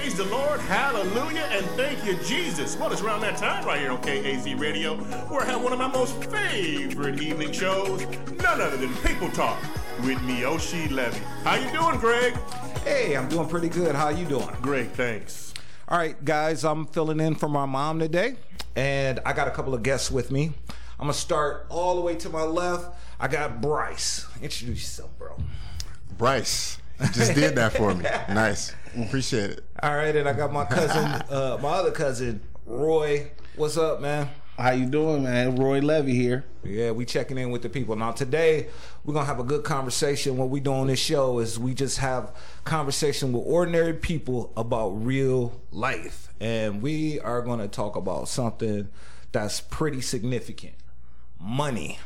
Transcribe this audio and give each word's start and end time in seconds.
Praise 0.00 0.14
the 0.14 0.24
Lord, 0.24 0.60
hallelujah, 0.60 1.46
and 1.52 1.66
thank 1.76 2.06
you, 2.06 2.14
Jesus. 2.24 2.74
Well, 2.78 2.90
it's 2.90 3.02
around 3.02 3.20
that 3.20 3.36
time 3.36 3.66
right 3.66 3.78
here 3.78 3.90
on 3.92 4.00
KAZ 4.00 4.58
Radio, 4.58 4.96
where 4.96 5.42
I 5.42 5.44
have 5.44 5.62
one 5.62 5.74
of 5.74 5.78
my 5.78 5.88
most 5.88 6.14
favorite 6.24 7.20
evening 7.20 7.52
shows, 7.52 8.06
none 8.42 8.62
other 8.62 8.78
than 8.78 8.94
People 9.04 9.30
Talk 9.32 9.60
with 10.02 10.16
Miyoshi 10.20 10.90
Levy. 10.90 11.18
How 11.44 11.56
you 11.56 11.70
doing, 11.70 12.00
Greg? 12.00 12.32
Hey, 12.82 13.14
I'm 13.14 13.28
doing 13.28 13.46
pretty 13.46 13.68
good. 13.68 13.94
How 13.94 14.08
you 14.08 14.24
doing? 14.24 14.48
Great, 14.62 14.90
thanks. 14.92 15.52
All 15.86 15.98
right, 15.98 16.24
guys, 16.24 16.64
I'm 16.64 16.86
filling 16.86 17.20
in 17.20 17.34
for 17.34 17.50
my 17.50 17.66
mom 17.66 17.98
today, 17.98 18.36
and 18.74 19.20
I 19.26 19.34
got 19.34 19.48
a 19.48 19.50
couple 19.50 19.74
of 19.74 19.82
guests 19.82 20.10
with 20.10 20.30
me. 20.30 20.54
I'm 20.98 21.08
gonna 21.08 21.12
start 21.12 21.66
all 21.68 21.96
the 21.96 22.00
way 22.00 22.14
to 22.16 22.30
my 22.30 22.44
left. 22.44 22.96
I 23.20 23.28
got 23.28 23.60
Brice. 23.60 24.26
Introduce 24.40 24.78
yourself, 24.78 25.10
bro. 25.18 25.36
Brice, 26.16 26.78
you 27.00 27.08
just 27.08 27.34
did 27.34 27.54
that 27.56 27.74
for 27.74 27.94
me. 27.94 28.06
Nice. 28.30 28.74
Appreciate 28.98 29.50
it. 29.50 29.64
All 29.82 29.96
right, 29.96 30.14
and 30.14 30.28
I 30.28 30.34
got 30.34 30.52
my 30.52 30.66
cousin, 30.66 31.04
uh, 31.30 31.58
my 31.62 31.70
other 31.70 31.90
cousin, 31.90 32.42
Roy. 32.66 33.30
What's 33.56 33.78
up, 33.78 34.02
man? 34.02 34.28
How 34.58 34.72
you 34.72 34.84
doing, 34.84 35.22
man? 35.22 35.56
Roy 35.56 35.78
Levy 35.78 36.14
here. 36.14 36.44
Yeah, 36.62 36.90
we 36.90 37.06
checking 37.06 37.38
in 37.38 37.50
with 37.50 37.62
the 37.62 37.70
people. 37.70 37.96
Now 37.96 38.12
today 38.12 38.68
we're 39.06 39.14
gonna 39.14 39.24
have 39.24 39.40
a 39.40 39.44
good 39.44 39.64
conversation. 39.64 40.36
What 40.36 40.50
we 40.50 40.60
do 40.60 40.74
on 40.74 40.88
this 40.88 40.98
show 40.98 41.38
is 41.38 41.58
we 41.58 41.72
just 41.72 41.96
have 41.96 42.36
conversation 42.64 43.32
with 43.32 43.42
ordinary 43.46 43.94
people 43.94 44.52
about 44.54 44.90
real 44.90 45.58
life. 45.70 46.28
And 46.40 46.82
we 46.82 47.18
are 47.20 47.40
gonna 47.40 47.68
talk 47.68 47.96
about 47.96 48.28
something 48.28 48.90
that's 49.32 49.62
pretty 49.62 50.02
significant. 50.02 50.74
Money. 51.40 51.98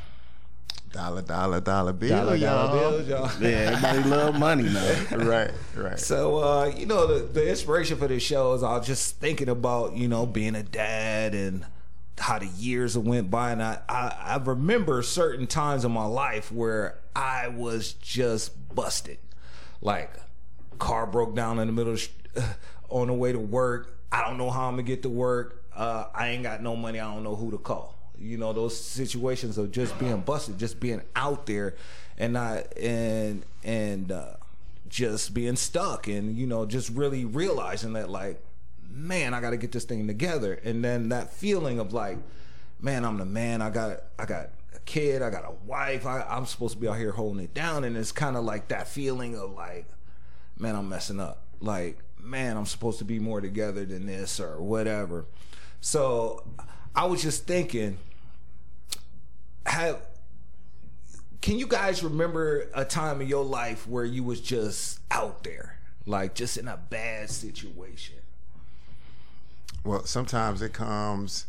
Dollar, 0.94 1.22
dollar, 1.22 1.60
dollar 1.60 1.92
bill, 1.92 2.08
Dollar, 2.24 2.36
y'all. 2.36 2.68
dollar 2.68 3.02
bills, 3.02 3.08
y'all. 3.08 3.30
Yeah, 3.40 3.80
everybody 3.84 4.08
love 4.08 4.38
money 4.38 4.62
now. 4.62 5.16
right, 5.16 5.50
right. 5.74 5.98
So 5.98 6.36
uh, 6.38 6.66
you 6.66 6.86
know, 6.86 7.08
the, 7.08 7.24
the 7.24 7.48
inspiration 7.48 7.98
for 7.98 8.06
this 8.06 8.22
show 8.22 8.54
is 8.54 8.62
I 8.62 8.78
was 8.78 8.86
just 8.86 9.16
thinking 9.18 9.48
about, 9.48 9.96
you 9.96 10.06
know, 10.06 10.24
being 10.24 10.54
a 10.54 10.62
dad 10.62 11.34
and 11.34 11.66
how 12.16 12.38
the 12.38 12.46
years 12.46 12.96
went 12.96 13.28
by 13.28 13.50
and 13.50 13.60
I, 13.60 13.80
I, 13.88 14.16
I 14.20 14.36
remember 14.36 15.02
certain 15.02 15.48
times 15.48 15.84
in 15.84 15.90
my 15.90 16.06
life 16.06 16.52
where 16.52 17.00
I 17.16 17.48
was 17.48 17.94
just 17.94 18.52
busted. 18.72 19.18
Like 19.80 20.12
car 20.78 21.08
broke 21.08 21.34
down 21.34 21.58
in 21.58 21.66
the 21.66 21.72
middle 21.72 21.94
of 21.94 22.08
the, 22.34 22.44
on 22.88 23.08
the 23.08 23.14
way 23.14 23.32
to 23.32 23.40
work. 23.40 23.98
I 24.12 24.24
don't 24.24 24.38
know 24.38 24.48
how 24.48 24.68
I'm 24.68 24.74
gonna 24.74 24.84
get 24.84 25.02
to 25.02 25.08
work. 25.08 25.64
Uh, 25.74 26.04
I 26.14 26.28
ain't 26.28 26.44
got 26.44 26.62
no 26.62 26.76
money. 26.76 27.00
I 27.00 27.12
don't 27.12 27.24
know 27.24 27.34
who 27.34 27.50
to 27.50 27.58
call. 27.58 27.93
You 28.18 28.38
know 28.38 28.52
those 28.52 28.78
situations 28.78 29.58
of 29.58 29.72
just 29.72 29.98
being 29.98 30.20
busted, 30.20 30.58
just 30.58 30.80
being 30.80 31.02
out 31.16 31.46
there, 31.46 31.74
and 32.16 32.32
not 32.32 32.76
and 32.76 33.44
and 33.62 34.12
uh, 34.12 34.34
just 34.88 35.34
being 35.34 35.56
stuck, 35.56 36.06
and 36.06 36.36
you 36.36 36.46
know 36.46 36.66
just 36.66 36.90
really 36.90 37.24
realizing 37.24 37.94
that 37.94 38.08
like, 38.08 38.42
man, 38.88 39.34
I 39.34 39.40
got 39.40 39.50
to 39.50 39.56
get 39.56 39.72
this 39.72 39.84
thing 39.84 40.06
together, 40.06 40.54
and 40.64 40.84
then 40.84 41.08
that 41.08 41.32
feeling 41.32 41.78
of 41.78 41.92
like, 41.92 42.18
man, 42.80 43.04
I'm 43.04 43.18
the 43.18 43.24
man. 43.24 43.60
I 43.62 43.70
got 43.70 44.02
I 44.18 44.26
got 44.26 44.50
a 44.74 44.78
kid. 44.84 45.22
I 45.22 45.30
got 45.30 45.44
a 45.44 45.52
wife. 45.66 46.06
I, 46.06 46.22
I'm 46.22 46.46
supposed 46.46 46.74
to 46.74 46.80
be 46.80 46.88
out 46.88 46.96
here 46.96 47.12
holding 47.12 47.42
it 47.42 47.54
down, 47.54 47.84
and 47.84 47.96
it's 47.96 48.12
kind 48.12 48.36
of 48.36 48.44
like 48.44 48.68
that 48.68 48.88
feeling 48.88 49.36
of 49.36 49.52
like, 49.52 49.86
man, 50.58 50.76
I'm 50.76 50.88
messing 50.88 51.20
up. 51.20 51.42
Like, 51.60 51.98
man, 52.20 52.56
I'm 52.56 52.66
supposed 52.66 52.98
to 52.98 53.04
be 53.04 53.18
more 53.18 53.40
together 53.40 53.84
than 53.84 54.06
this 54.06 54.40
or 54.40 54.60
whatever. 54.62 55.26
So 55.80 56.44
I 56.94 57.06
was 57.06 57.22
just 57.22 57.46
thinking, 57.46 57.98
have 59.66 60.00
can 61.40 61.58
you 61.58 61.66
guys 61.66 62.02
remember 62.02 62.70
a 62.74 62.86
time 62.86 63.20
in 63.20 63.28
your 63.28 63.44
life 63.44 63.86
where 63.86 64.04
you 64.04 64.24
was 64.24 64.40
just 64.40 65.00
out 65.10 65.44
there, 65.44 65.78
like 66.06 66.34
just 66.34 66.56
in 66.56 66.68
a 66.68 66.78
bad 66.78 67.28
situation? 67.28 68.16
Well, 69.84 70.06
sometimes 70.06 70.62
it 70.62 70.72
comes 70.72 71.44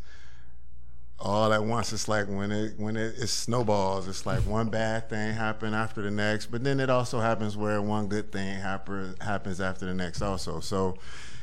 all 1.17 1.53
at 1.53 1.63
once. 1.63 1.93
It's 1.93 2.09
like 2.09 2.27
when 2.27 2.51
it 2.51 2.73
when 2.77 2.97
it, 2.97 3.15
it 3.17 3.27
snowballs. 3.27 4.09
It's 4.09 4.25
like 4.25 4.41
one 4.41 4.67
bad 4.69 5.09
thing 5.09 5.33
happen 5.33 5.73
after 5.73 6.01
the 6.01 6.11
next, 6.11 6.47
but 6.47 6.63
then 6.63 6.81
it 6.81 6.89
also 6.89 7.21
happens 7.21 7.55
where 7.55 7.81
one 7.81 8.07
good 8.07 8.33
thing 8.33 8.59
happen, 8.59 9.15
happens 9.21 9.61
after 9.61 9.85
the 9.85 9.93
next 9.93 10.21
also. 10.21 10.59
So, 10.59 10.97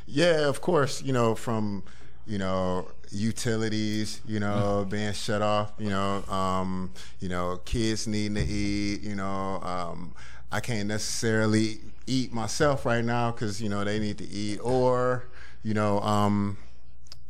yeah, 0.06 0.46
of 0.46 0.60
course, 0.60 1.02
you 1.02 1.14
know 1.14 1.34
from 1.34 1.84
you 2.27 2.38
know 2.38 2.88
utilities, 3.10 4.21
you 4.27 4.41
know 4.41 4.87
being 4.88 5.12
shut 5.12 5.43
off, 5.43 5.72
you 5.78 5.91
know, 5.91 6.22
um, 6.28 6.91
you 7.21 7.28
know 7.28 7.59
kids 7.65 8.06
needing 8.06 8.34
to 8.37 8.44
eat, 8.44 9.03
you 9.03 9.15
know. 9.16 9.60
Um, 9.62 10.15
I 10.50 10.61
can't 10.61 10.87
necessarily 10.88 11.81
eat 12.06 12.32
myself 12.32 12.84
right 12.84 13.05
now 13.05 13.31
because 13.32 13.61
you 13.62 13.69
know 13.69 13.84
they 13.84 13.99
need 13.99 14.19
to 14.19 14.28
eat, 14.28 14.59
or 14.62 15.28
you 15.62 15.75
know. 15.75 16.00
Um, 16.00 16.59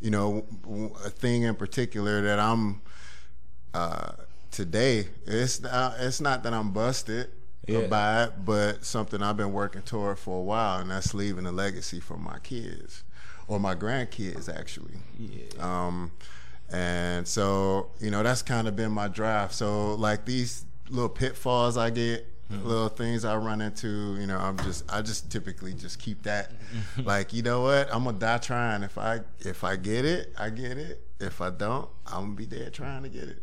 you 0.01 0.11
know, 0.11 0.45
a 1.05 1.11
thing 1.11 1.43
in 1.45 1.55
particular 1.55 2.23
that 2.23 2.41
I'm 2.41 2.81
uh, 3.73 4.13
today. 4.51 5.07
It's 5.27 5.65
uh, 5.65 5.97
it's 6.01 6.21
not 6.21 6.43
that 6.43 6.53
I'm 6.53 6.73
busted 6.73 7.31
Yeah. 7.69 7.87
by 7.87 8.25
it, 8.25 8.33
but 8.45 8.85
something 8.85 9.23
I've 9.23 9.37
been 9.37 9.53
working 9.53 9.83
toward 9.83 10.19
for 10.19 10.41
a 10.41 10.43
while, 10.43 10.81
and 10.81 10.91
that's 10.91 11.15
leaving 11.15 11.47
a 11.47 11.53
legacy 11.53 12.01
for 12.01 12.17
my 12.17 12.41
kids 12.41 13.05
or 13.49 13.59
my 13.61 13.75
grandkids, 13.75 14.49
actually. 14.53 14.95
Yeah. 15.19 15.43
Um, 15.61 16.13
and 16.71 17.29
so 17.29 17.91
you 18.01 18.11
know 18.11 18.23
that's 18.23 18.43
kind 18.43 18.67
of 18.67 18.75
been 18.77 18.93
my 18.93 19.09
drive. 19.09 19.53
So 19.53 19.95
like 19.95 20.25
these 20.25 20.65
little 20.89 21.09
pitfalls 21.09 21.77
I 21.77 21.91
get, 21.91 22.27
little 22.51 22.89
things 22.89 23.25
I 23.25 23.37
run 23.37 23.61
into, 23.61 24.17
you 24.19 24.27
know, 24.27 24.39
I'm 24.39 24.57
just 24.59 24.91
I 24.93 25.03
just 25.03 25.31
typically 25.31 25.75
just 25.75 25.99
keep 25.99 26.23
that. 26.23 26.53
like 27.05 27.33
you 27.33 27.43
know 27.43 27.61
what, 27.63 27.89
I'm 27.93 28.05
gonna 28.05 28.19
die 28.19 28.39
trying. 28.39 28.83
If 28.83 28.97
I 28.99 29.21
if 29.41 29.65
I 29.65 29.77
get 29.77 30.05
it, 30.05 30.33
I 30.39 30.51
get 30.51 30.79
it. 30.79 31.03
If 31.21 31.41
I 31.41 31.51
don't, 31.51 31.89
I'm 32.07 32.23
gonna 32.25 32.35
be 32.35 32.47
dead 32.47 32.73
trying 32.73 33.03
to 33.05 33.09
get 33.09 33.25
it. 33.25 33.43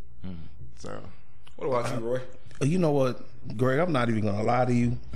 So 0.78 1.00
What 1.56 1.68
about 1.68 1.94
you, 2.00 2.06
Roy? 2.08 2.22
You 2.62 2.78
know 2.80 2.92
what, 2.92 3.22
Greg? 3.58 3.80
I'm 3.80 3.92
not 3.92 4.10
even 4.10 4.26
gonna 4.26 4.44
lie 4.44 4.66
to 4.66 4.74
you. 4.74 4.98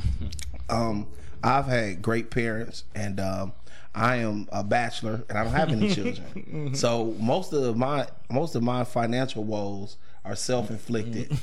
Um, 0.69 1.07
I've 1.43 1.65
had 1.65 2.01
great 2.01 2.31
parents, 2.31 2.85
and 2.95 3.19
um, 3.19 3.51
I 3.95 4.17
am 4.17 4.47
a 4.51 4.63
bachelor, 4.63 5.23
and 5.29 5.37
I 5.37 5.43
don't 5.43 5.53
have 5.53 5.69
any 5.71 5.93
children. 5.93 6.73
So 6.75 7.15
most 7.19 7.53
of 7.53 7.77
my 7.77 8.07
most 8.29 8.55
of 8.55 8.63
my 8.63 8.83
financial 8.83 9.43
woes 9.43 9.97
are 10.25 10.35
self-inflicted, 10.35 11.37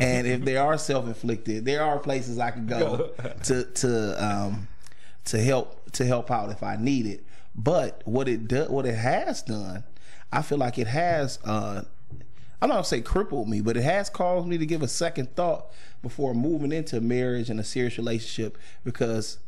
and 0.00 0.26
if 0.26 0.44
they 0.44 0.56
are 0.56 0.76
self-inflicted, 0.78 1.64
there 1.64 1.82
are 1.82 1.98
places 1.98 2.38
I 2.38 2.50
can 2.50 2.66
go 2.66 3.12
to 3.44 3.64
to 3.64 4.24
um, 4.24 4.68
to 5.26 5.38
help 5.42 5.90
to 5.92 6.04
help 6.04 6.30
out 6.30 6.50
if 6.50 6.62
I 6.62 6.76
need 6.76 7.06
it. 7.06 7.24
But 7.54 8.02
what 8.04 8.28
it 8.28 8.48
do, 8.48 8.64
what 8.64 8.86
it 8.86 8.96
has 8.96 9.42
done, 9.42 9.84
I 10.32 10.42
feel 10.42 10.58
like 10.58 10.78
it 10.78 10.88
has. 10.88 11.38
Uh, 11.44 11.82
I'm 12.60 12.68
not 12.68 12.76
gonna 12.76 12.84
say 12.84 13.00
crippled 13.00 13.48
me, 13.48 13.60
but 13.60 13.76
it 13.76 13.82
has 13.82 14.08
caused 14.08 14.46
me 14.46 14.56
to 14.58 14.66
give 14.66 14.82
a 14.82 14.88
second 14.88 15.34
thought 15.34 15.66
before 16.00 16.32
moving 16.34 16.72
into 16.72 17.00
marriage 17.00 17.50
and 17.50 17.58
a 17.60 17.64
serious 17.64 17.98
relationship 17.98 18.56
because 18.84 19.38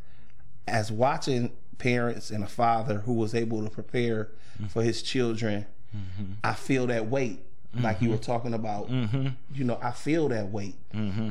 as 0.66 0.90
watching 0.90 1.52
parents 1.78 2.30
and 2.30 2.44
a 2.44 2.46
father 2.46 2.98
who 3.00 3.14
was 3.14 3.34
able 3.34 3.62
to 3.64 3.70
prepare 3.70 4.30
mm-hmm. 4.56 4.66
for 4.66 4.82
his 4.82 5.02
children, 5.02 5.66
mm-hmm. 5.94 6.32
I 6.42 6.54
feel 6.54 6.86
that 6.88 7.06
weight. 7.06 7.40
Like 7.76 8.00
you 8.00 8.10
were 8.10 8.14
mm-hmm. 8.14 8.22
talking 8.22 8.54
about, 8.54 8.88
you 8.88 9.64
know, 9.64 9.80
I 9.82 9.90
feel 9.90 10.28
that 10.28 10.50
weight. 10.52 10.76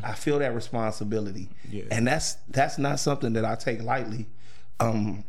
I 0.03 0.13
feel 0.13 0.39
that 0.39 0.53
responsibility, 0.53 1.49
Yeah. 1.69 1.85
and 1.89 2.05
that's 2.05 2.33
that's 2.49 2.77
not 2.77 2.99
something 2.99 3.31
that 3.33 3.45
I 3.45 3.55
take 3.55 3.81
lightly. 3.81 4.25
Um, 4.81 5.23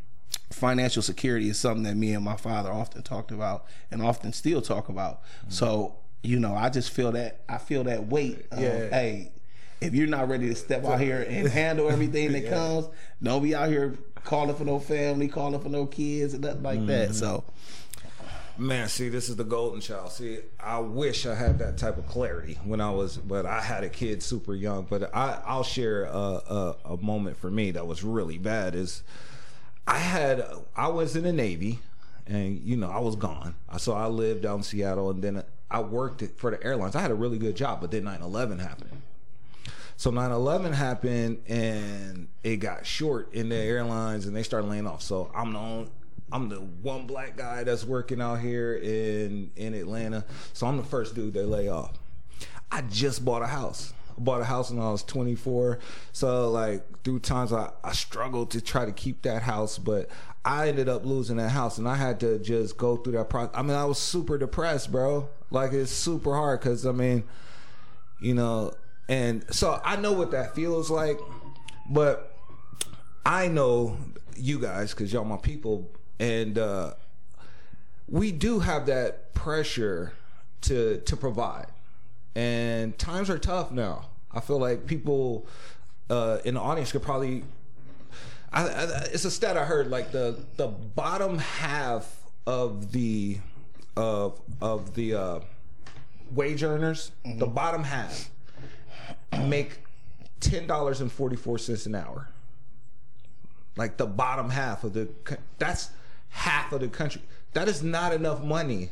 financial 0.51 1.03
security 1.03 1.49
is 1.49 1.57
something 1.57 1.85
that 1.85 1.97
me 1.97 2.15
and 2.15 2.25
my 2.25 2.35
father 2.35 2.73
often 2.73 3.05
talked 3.05 3.31
about, 3.31 3.67
and 3.93 4.03
often 4.03 4.33
still 4.33 4.61
talk 4.61 4.89
about. 4.89 5.23
So 5.49 5.99
you 6.25 6.41
know, 6.41 6.57
I 6.57 6.71
just 6.71 6.91
feel 6.91 7.13
that 7.13 7.43
I 7.49 7.59
feel 7.59 7.85
that 7.85 8.09
weight. 8.09 8.47
Of, 8.51 8.61
Yeah. 8.61 8.89
Hey, 8.89 9.33
if 9.81 9.95
you're 9.95 10.09
not 10.09 10.29
ready 10.29 10.49
to 10.49 10.55
step 10.55 10.85
out 10.85 10.99
here 10.99 11.25
and 11.29 11.47
handle 11.49 11.91
everything 11.91 12.33
that 12.33 12.49
comes, 12.51 12.89
don't 13.23 13.43
be 13.43 13.55
out 13.55 13.69
here 13.69 13.97
calling 14.25 14.57
for 14.57 14.65
no 14.65 14.79
family, 14.79 15.29
calling 15.29 15.61
for 15.61 15.69
no 15.69 15.87
kids, 15.87 16.35
and 16.35 16.45
nothing 16.45 16.63
like 16.63 16.87
that. 16.87 17.11
Mm-hmm. 17.11 17.13
So, 17.13 17.45
Man, 18.57 18.89
see, 18.89 19.09
this 19.09 19.29
is 19.29 19.35
the 19.35 19.45
golden 19.45 19.81
child. 19.81 20.13
See, 20.13 20.39
I 20.61 20.79
wish 20.79 21.27
I 21.27 21.35
had 21.35 21.59
that 21.59 21.77
type 21.77 21.99
of 21.99 22.07
clarity 22.07 22.57
when 22.65 22.81
I 22.81 22.91
was, 22.91 23.17
but 23.17 23.47
I 23.47 23.61
had 23.61 23.83
a 23.83 23.89
kid 23.89 24.23
super 24.23 24.55
young. 24.55 24.87
But 24.89 25.15
I, 25.15 25.43
I'll 25.45 25.65
share 25.65 26.05
a, 26.05 26.09
a, 26.09 26.77
a 26.85 26.97
moment 26.99 27.37
for 27.37 27.51
me 27.51 27.73
that 27.73 27.85
was 27.89 28.05
really 28.05 28.39
bad. 28.39 28.77
Is 28.77 29.03
I 29.89 29.99
had, 29.99 30.45
I 30.77 30.87
was 30.87 31.17
in 31.17 31.25
the 31.25 31.33
Navy, 31.33 31.81
and 32.29 32.57
you 32.61 32.77
know, 32.77 32.91
I 32.91 33.01
was 33.01 33.17
gone. 33.17 33.57
So 33.79 33.93
I 33.93 34.07
lived 34.07 34.43
down 34.43 34.59
in 34.59 34.63
Seattle, 34.63 35.11
and 35.11 35.21
then 35.21 35.43
I 35.69 35.81
worked 35.81 36.23
for 36.37 36.53
the 36.53 36.63
airlines. 36.63 36.95
I 36.95 37.01
had 37.01 37.11
a 37.11 37.17
really 37.17 37.39
good 37.39 37.57
job, 37.57 37.81
but 37.81 37.91
then 37.91 38.05
9/11 38.05 38.61
happened. 38.61 39.03
So 39.97 40.11
9/11 40.11 40.73
happened 40.73 41.43
and 41.49 42.29
it 42.43 42.57
got 42.57 42.87
short 42.87 43.33
in 43.33 43.49
the 43.49 43.57
airlines 43.57 44.27
and 44.27 44.35
they 44.35 44.43
started 44.43 44.69
laying 44.69 44.87
off. 44.87 45.03
So 45.03 45.31
I'm 45.35 45.53
the 45.53 45.59
only, 45.59 45.91
I'm 46.33 46.49
the 46.49 46.57
one 46.57 47.07
black 47.07 47.37
guy 47.37 47.65
that's 47.65 47.85
working 47.85 48.21
out 48.21 48.41
here 48.41 48.75
in 48.75 49.51
in 49.57 49.75
Atlanta. 49.75 50.25
So 50.53 50.67
I'm 50.67 50.77
the 50.77 50.85
first 50.85 51.15
dude 51.15 51.35
they 51.35 51.45
lay 51.45 51.69
off. 51.69 51.93
I 52.71 52.83
just 52.83 53.25
bought 53.25 53.43
a 53.43 53.47
house. 53.47 53.93
I 54.17 54.21
bought 54.21 54.41
a 54.41 54.45
house 54.45 54.71
when 54.71 54.81
I 54.83 54.91
was 54.91 55.05
24. 55.05 55.79
So 56.13 56.51
like 56.51 56.83
through 57.05 57.21
times 57.21 57.53
I, 57.53 57.71
I 57.83 57.93
struggled 57.93 58.51
to 58.53 58.61
try 58.61 58.85
to 58.85 58.93
keep 58.93 59.23
that 59.23 59.43
house, 59.43 59.79
but 59.79 60.09
I 60.45 60.69
ended 60.69 60.89
up 60.89 61.07
losing 61.07 61.37
that 61.39 61.51
house 61.51 61.79
and 61.79 61.89
I 61.89 61.95
had 61.95 62.21
to 62.21 62.39
just 62.39 62.77
go 62.77 62.97
through 62.97 63.15
that 63.15 63.31
process. 63.31 63.55
I 63.55 63.63
mean, 63.63 63.77
I 63.77 63.85
was 63.85 63.99
super 63.99 64.37
depressed, 64.39 64.91
bro. 64.93 65.29
Like 65.51 65.73
it's 65.73 65.93
super 65.93 66.35
hard 66.35 66.61
because 66.61 66.85
I 66.85 66.93
mean, 66.93 67.25
you 68.21 68.35
know, 68.35 68.73
and 69.09 69.45
so 69.55 69.81
I 69.85 69.97
know 69.97 70.13
what 70.13 70.31
that 70.31 70.55
feels 70.55 70.91
like, 70.91 71.19
but 71.89 72.37
I 73.27 73.49
know 73.49 73.99
you 74.37 74.59
guys 74.59 74.93
because 74.93 75.13
y'all 75.13 75.25
my 75.25 75.37
people, 75.37 75.91
and 76.19 76.59
uh, 76.59 76.95
we 78.09 78.33
do 78.33 78.61
have 78.61 78.87
that 78.87 79.35
pressure 79.35 80.13
to 80.63 81.01
to 81.01 81.17
provide, 81.17 81.67
and 82.35 82.97
times 82.99 83.29
are 83.29 83.39
tough 83.39 83.71
now. 83.71 84.07
I 84.33 84.41
feel 84.41 84.59
like 84.59 84.87
people 84.87 85.47
uh, 86.09 86.39
in 86.45 86.55
the 86.55 86.61
audience 86.61 86.93
could 86.93 87.03
probably. 87.03 87.45
I, 88.53 88.69
I, 88.69 88.83
it's 89.13 89.25
a 89.25 89.31
stat 89.31 89.57
I 89.59 89.65
heard 89.65 89.91
like 89.91 90.13
the 90.13 90.39
the 90.57 90.69
bottom 90.69 91.39
half 91.39 92.23
of 92.47 92.93
the 92.93 93.39
of 93.97 94.41
of 94.63 94.95
the 94.95 95.15
uh, 95.15 95.41
wage 96.31 96.63
earners, 96.63 97.11
the 97.25 97.47
bottom 97.47 97.85
half 97.85 98.31
make 99.47 99.79
ten 100.41 100.67
dollars 100.67 101.01
and 101.01 101.11
forty 101.11 101.37
four 101.37 101.59
cents 101.59 101.87
an 101.87 101.95
hour. 101.95 102.29
Like 103.77 103.97
the 103.97 104.07
bottom 104.07 104.51
half 104.51 104.85
of 104.85 104.93
the 104.93 105.09
that's 105.59 105.91
half 106.29 106.73
of 106.73 106.81
the 106.81 106.89
country. 106.89 107.23
That 107.53 107.69
is 107.69 107.83
not 107.83 108.13
enough 108.13 108.43
money 108.43 108.91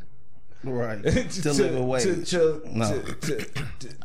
Right. 0.64 1.03
to, 1.03 1.43
to 1.43 1.53
live 1.53 1.76
a 1.76 1.82
wage. 1.82 2.03
to, 2.05 2.25
to, 2.25 2.62
No. 2.73 3.00
to, 3.00 3.14
to, 3.14 3.37
to, 3.37 3.44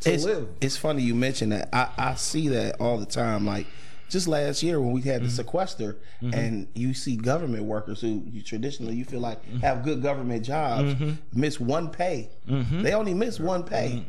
to 0.01 0.13
it's, 0.13 0.23
live. 0.23 0.47
it's 0.59 0.75
funny 0.77 1.03
you 1.03 1.13
mentioned 1.13 1.51
that. 1.51 1.69
I, 1.71 1.89
I 1.97 2.15
see 2.15 2.47
that 2.49 2.81
all 2.81 2.97
the 2.97 3.05
time. 3.05 3.45
Like 3.45 3.67
just 4.09 4.27
last 4.27 4.63
year 4.63 4.79
when 4.79 4.91
we 4.91 5.01
had 5.01 5.17
Mm-hmm. 5.21 5.25
the 5.25 5.31
sequester, 5.31 5.97
and 6.21 6.67
you 6.73 6.93
see 6.93 7.15
government 7.17 7.63
workers 7.65 8.01
who 8.01 8.23
you 8.31 8.41
traditionally 8.41 8.95
you 8.95 9.05
feel 9.05 9.19
like 9.19 9.43
Mm-hmm. 9.45 9.57
have 9.59 9.83
good 9.83 10.01
government 10.01 10.43
jobs 10.43 10.95
miss 11.33 11.59
one 11.59 11.89
pay. 11.89 12.29
Mm-hmm. 12.49 12.81
They 12.83 12.93
only 12.93 13.13
miss 13.13 13.39
one 13.39 13.63
pay, 13.63 14.03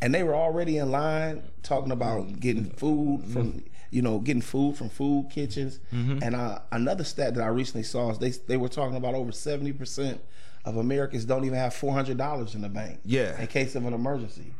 and 0.00 0.14
they 0.14 0.22
were 0.22 0.34
already 0.34 0.78
in 0.78 0.90
line 0.90 1.42
talking 1.62 1.92
about 1.92 2.40
getting 2.40 2.66
food 2.70 3.24
from. 3.32 3.62
You 3.90 4.02
know, 4.02 4.18
getting 4.18 4.42
food 4.42 4.76
from 4.76 4.88
food 4.88 5.28
kitchens, 5.30 5.78
Mm-hmm. 5.92 6.18
and 6.22 6.34
uh, 6.34 6.58
another 6.72 7.04
stat 7.04 7.34
that 7.34 7.42
I 7.42 7.48
recently 7.48 7.82
saw 7.84 8.10
is 8.10 8.18
they 8.18 8.30
they 8.30 8.56
were 8.56 8.68
talking 8.68 8.96
about 8.96 9.14
over 9.14 9.32
seventy 9.32 9.72
percent 9.72 10.20
of 10.64 10.76
Americans 10.76 11.24
don't 11.24 11.44
even 11.44 11.58
have 11.58 11.72
four 11.74 11.92
hundred 11.92 12.16
dollars 12.18 12.54
in 12.56 12.62
the 12.62 12.68
bank. 12.68 12.98
Yeah. 13.04 13.40
in 13.40 13.46
case 13.46 13.74
of 13.76 13.86
an 13.86 13.94
emergency, 13.94 14.52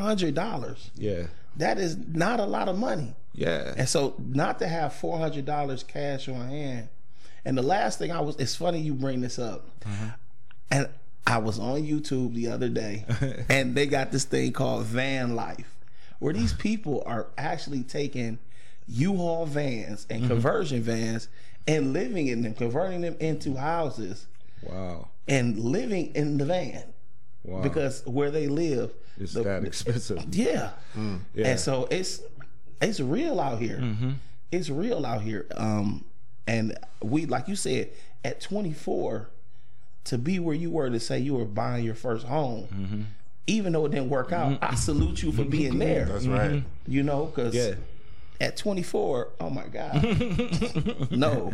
hundred 0.00 0.34
dollars. 0.34 0.90
yeah, 0.96 1.24
That 1.56 1.78
is 1.78 1.96
not 1.96 2.40
a 2.40 2.44
lot 2.46 2.68
of 2.68 2.78
money. 2.78 3.14
yeah, 3.34 3.74
And 3.76 3.88
so 3.88 4.14
not 4.18 4.58
to 4.60 4.68
have 4.68 4.94
four 4.94 5.18
hundred 5.18 5.44
dollars 5.44 5.82
cash 5.82 6.28
on 6.28 6.48
hand. 6.48 6.88
And 7.44 7.56
the 7.56 7.62
last 7.62 7.98
thing 7.98 8.10
I 8.10 8.20
was 8.20 8.36
it's 8.36 8.56
funny 8.56 8.80
you 8.80 8.94
bring 8.94 9.20
this 9.20 9.38
up. 9.38 9.66
And 10.70 10.88
I 11.26 11.38
was 11.38 11.58
on 11.58 11.82
YouTube 11.82 12.34
the 12.34 12.48
other 12.48 12.68
day 12.70 13.04
and 13.50 13.74
they 13.74 13.86
got 13.86 14.12
this 14.12 14.24
thing 14.24 14.52
called 14.52 14.84
van 14.86 15.34
life 15.36 15.76
where 16.18 16.32
these 16.32 16.52
people 16.52 17.02
are 17.06 17.28
actually 17.38 17.82
taking 17.82 18.38
U-Haul 18.88 19.46
vans 19.46 20.06
and 20.10 20.26
conversion 20.28 20.82
vans 20.82 21.28
and 21.66 21.92
living 21.92 22.28
in 22.28 22.42
them, 22.42 22.54
converting 22.54 23.02
them 23.02 23.16
into 23.20 23.54
houses 23.56 24.26
wow, 24.62 25.08
and 25.28 25.58
living 25.58 26.14
in 26.14 26.38
the 26.38 26.44
van 26.44 26.84
wow. 27.44 27.60
because 27.62 28.02
where 28.06 28.30
they 28.30 28.48
live 28.48 28.92
it's 29.18 29.34
the- 29.34 29.42
that 29.42 29.64
expensive. 29.64 30.24
yeah. 30.34 30.70
Yeah. 31.34 31.46
And 31.48 31.60
so 31.60 31.86
it's 31.90 32.20
it's 32.80 33.00
real 33.00 33.40
out 33.40 33.58
here. 33.60 33.78
Mm-hmm. 33.78 34.10
It's 34.52 34.70
real 34.70 35.04
out 35.04 35.20
here. 35.22 35.46
Um, 35.56 36.04
and 36.46 36.78
we, 37.02 37.26
like 37.26 37.48
you 37.48 37.56
said, 37.56 37.90
at 38.24 38.40
24, 38.40 39.28
to 40.04 40.16
be 40.16 40.38
where 40.38 40.54
you 40.54 40.70
were 40.70 40.88
to 40.88 40.98
say 41.00 41.18
you 41.18 41.34
were 41.34 41.44
buying 41.44 41.84
your 41.84 41.94
first 41.96 42.26
home, 42.26 42.68
Mm-hmm. 42.72 43.02
Even 43.48 43.72
though 43.72 43.86
it 43.86 43.92
didn't 43.92 44.10
work 44.10 44.32
out, 44.32 44.58
I 44.62 44.66
mm-hmm. 44.68 44.76
salute 44.76 45.22
you 45.22 45.32
for 45.32 45.40
mm-hmm. 45.40 45.50
being 45.50 45.78
there. 45.78 46.04
That's 46.04 46.26
right. 46.26 46.50
Mm-hmm. 46.50 46.92
You 46.92 47.02
know, 47.02 47.26
because 47.26 47.54
Yeah. 47.54 47.74
at 48.40 48.56
24, 48.56 49.28
oh 49.40 49.50
my 49.50 49.66
God, 49.66 51.10
no, 51.10 51.52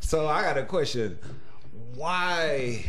So 0.00 0.26
I 0.26 0.42
got 0.42 0.58
a 0.58 0.64
question. 0.64 1.18
Why 1.94 2.86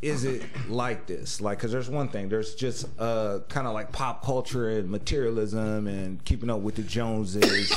is 0.00 0.24
it 0.24 0.42
like 0.68 1.06
this? 1.06 1.40
Like, 1.40 1.58
because 1.58 1.72
there's 1.72 1.90
one 1.90 2.08
thing. 2.08 2.28
There's 2.28 2.54
just 2.54 2.86
uh, 2.98 3.40
kind 3.48 3.66
of 3.66 3.74
like 3.74 3.90
pop 3.90 4.24
culture 4.24 4.70
and 4.70 4.88
materialism 4.88 5.88
and 5.88 6.24
keeping 6.24 6.50
up 6.50 6.60
with 6.60 6.76
the 6.76 6.82
Joneses. 6.82 7.72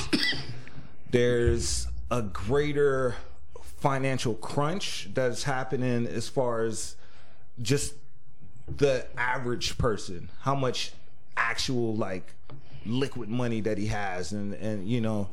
there's 1.11 1.87
a 2.11 2.21
greater 2.21 3.15
financial 3.79 4.35
crunch 4.35 5.09
that's 5.15 5.41
happening 5.43 6.05
as 6.05 6.29
far 6.29 6.61
as 6.61 6.95
just 7.59 7.95
the 8.67 9.05
average 9.17 9.77
person. 9.77 10.29
How 10.41 10.55
much 10.55 10.93
actual 11.37 11.95
like 11.95 12.33
liquid 12.85 13.29
money 13.29 13.61
that 13.61 13.77
he 13.77 13.87
has, 13.87 14.31
and 14.31 14.53
and 14.53 14.87
you 14.87 15.01
know 15.01 15.29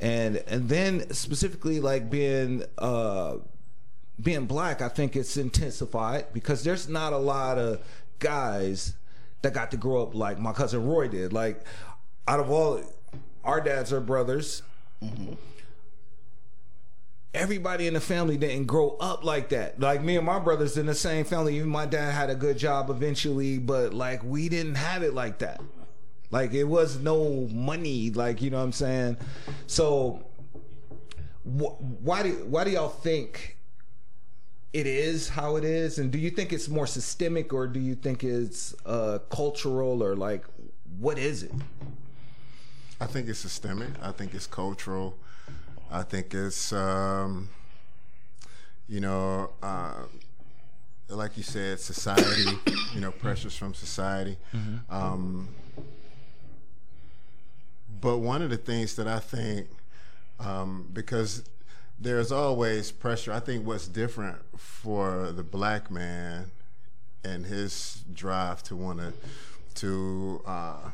and 0.00 0.42
and 0.46 0.68
then 0.68 1.10
specifically 1.12 1.80
like 1.80 2.10
being 2.10 2.64
uh 2.78 3.36
being 4.22 4.46
black 4.46 4.80
i 4.80 4.88
think 4.88 5.16
it's 5.16 5.36
intensified 5.36 6.26
because 6.32 6.64
there's 6.64 6.88
not 6.88 7.12
a 7.12 7.18
lot 7.18 7.58
of 7.58 7.80
guys 8.18 8.94
that 9.42 9.52
got 9.52 9.70
to 9.70 9.76
grow 9.76 10.02
up 10.02 10.14
like 10.14 10.38
my 10.38 10.52
cousin 10.52 10.84
roy 10.86 11.08
did 11.08 11.32
like 11.32 11.62
out 12.26 12.40
of 12.40 12.50
all 12.50 12.80
our 13.44 13.60
dads 13.60 13.92
are 13.92 14.00
brothers 14.00 14.62
everybody 17.34 17.86
in 17.86 17.94
the 17.94 18.00
family 18.00 18.36
didn't 18.36 18.66
grow 18.66 18.96
up 19.00 19.24
like 19.24 19.48
that 19.48 19.78
like 19.80 20.02
me 20.02 20.16
and 20.16 20.24
my 20.24 20.38
brothers 20.38 20.76
in 20.76 20.86
the 20.86 20.94
same 20.94 21.24
family 21.24 21.56
even 21.56 21.68
my 21.68 21.84
dad 21.84 22.12
had 22.12 22.30
a 22.30 22.34
good 22.34 22.56
job 22.56 22.88
eventually 22.88 23.58
but 23.58 23.92
like 23.92 24.22
we 24.22 24.48
didn't 24.48 24.76
have 24.76 25.02
it 25.02 25.12
like 25.14 25.38
that 25.38 25.60
like 26.34 26.52
it 26.52 26.64
was 26.64 26.98
no 26.98 27.46
money, 27.52 28.10
like 28.10 28.42
you 28.42 28.50
know 28.50 28.58
what 28.58 28.64
I'm 28.64 28.72
saying. 28.72 29.18
So 29.68 30.20
wh- 31.44 31.80
why 32.02 32.24
do 32.24 32.44
why 32.46 32.64
do 32.64 32.70
y'all 32.70 32.88
think 32.88 33.56
it 34.72 34.88
is 34.88 35.28
how 35.28 35.54
it 35.54 35.62
is, 35.62 36.00
and 36.00 36.10
do 36.10 36.18
you 36.18 36.30
think 36.30 36.52
it's 36.52 36.68
more 36.68 36.88
systemic 36.88 37.52
or 37.52 37.68
do 37.68 37.78
you 37.78 37.94
think 37.94 38.24
it's 38.24 38.74
uh, 38.84 39.20
cultural 39.30 40.02
or 40.02 40.16
like 40.16 40.44
what 40.98 41.18
is 41.20 41.44
it? 41.44 41.52
I 43.00 43.06
think 43.06 43.28
it's 43.28 43.38
systemic. 43.38 43.90
I 44.02 44.10
think 44.10 44.34
it's 44.34 44.48
cultural. 44.48 45.16
I 45.94 46.02
think 46.02 46.34
it's, 46.34 46.72
um, 46.72 47.48
you 48.88 49.00
know, 49.00 49.50
uh, 49.62 50.02
like 51.08 51.36
you 51.36 51.42
said, 51.42 51.78
society. 51.80 52.58
you 52.94 53.00
know, 53.00 53.10
pressures 53.10 53.56
from 53.56 53.74
society. 53.74 54.36
Um, 54.90 55.48
but 58.00 58.18
one 58.18 58.42
of 58.42 58.50
the 58.50 58.56
things 58.56 58.96
that 58.96 59.06
I 59.08 59.18
think, 59.18 59.68
um, 60.40 60.88
because 60.92 61.44
there's 61.98 62.32
always 62.32 62.90
pressure. 62.90 63.32
I 63.32 63.40
think 63.40 63.66
what's 63.66 63.88
different 63.88 64.38
for 64.58 65.32
the 65.32 65.42
black 65.42 65.90
man 65.90 66.50
and 67.24 67.46
his 67.46 68.04
drive 68.12 68.62
to 68.64 68.76
want 68.76 68.98
to 68.98 69.12
to 69.76 70.42
uh, 70.46 70.90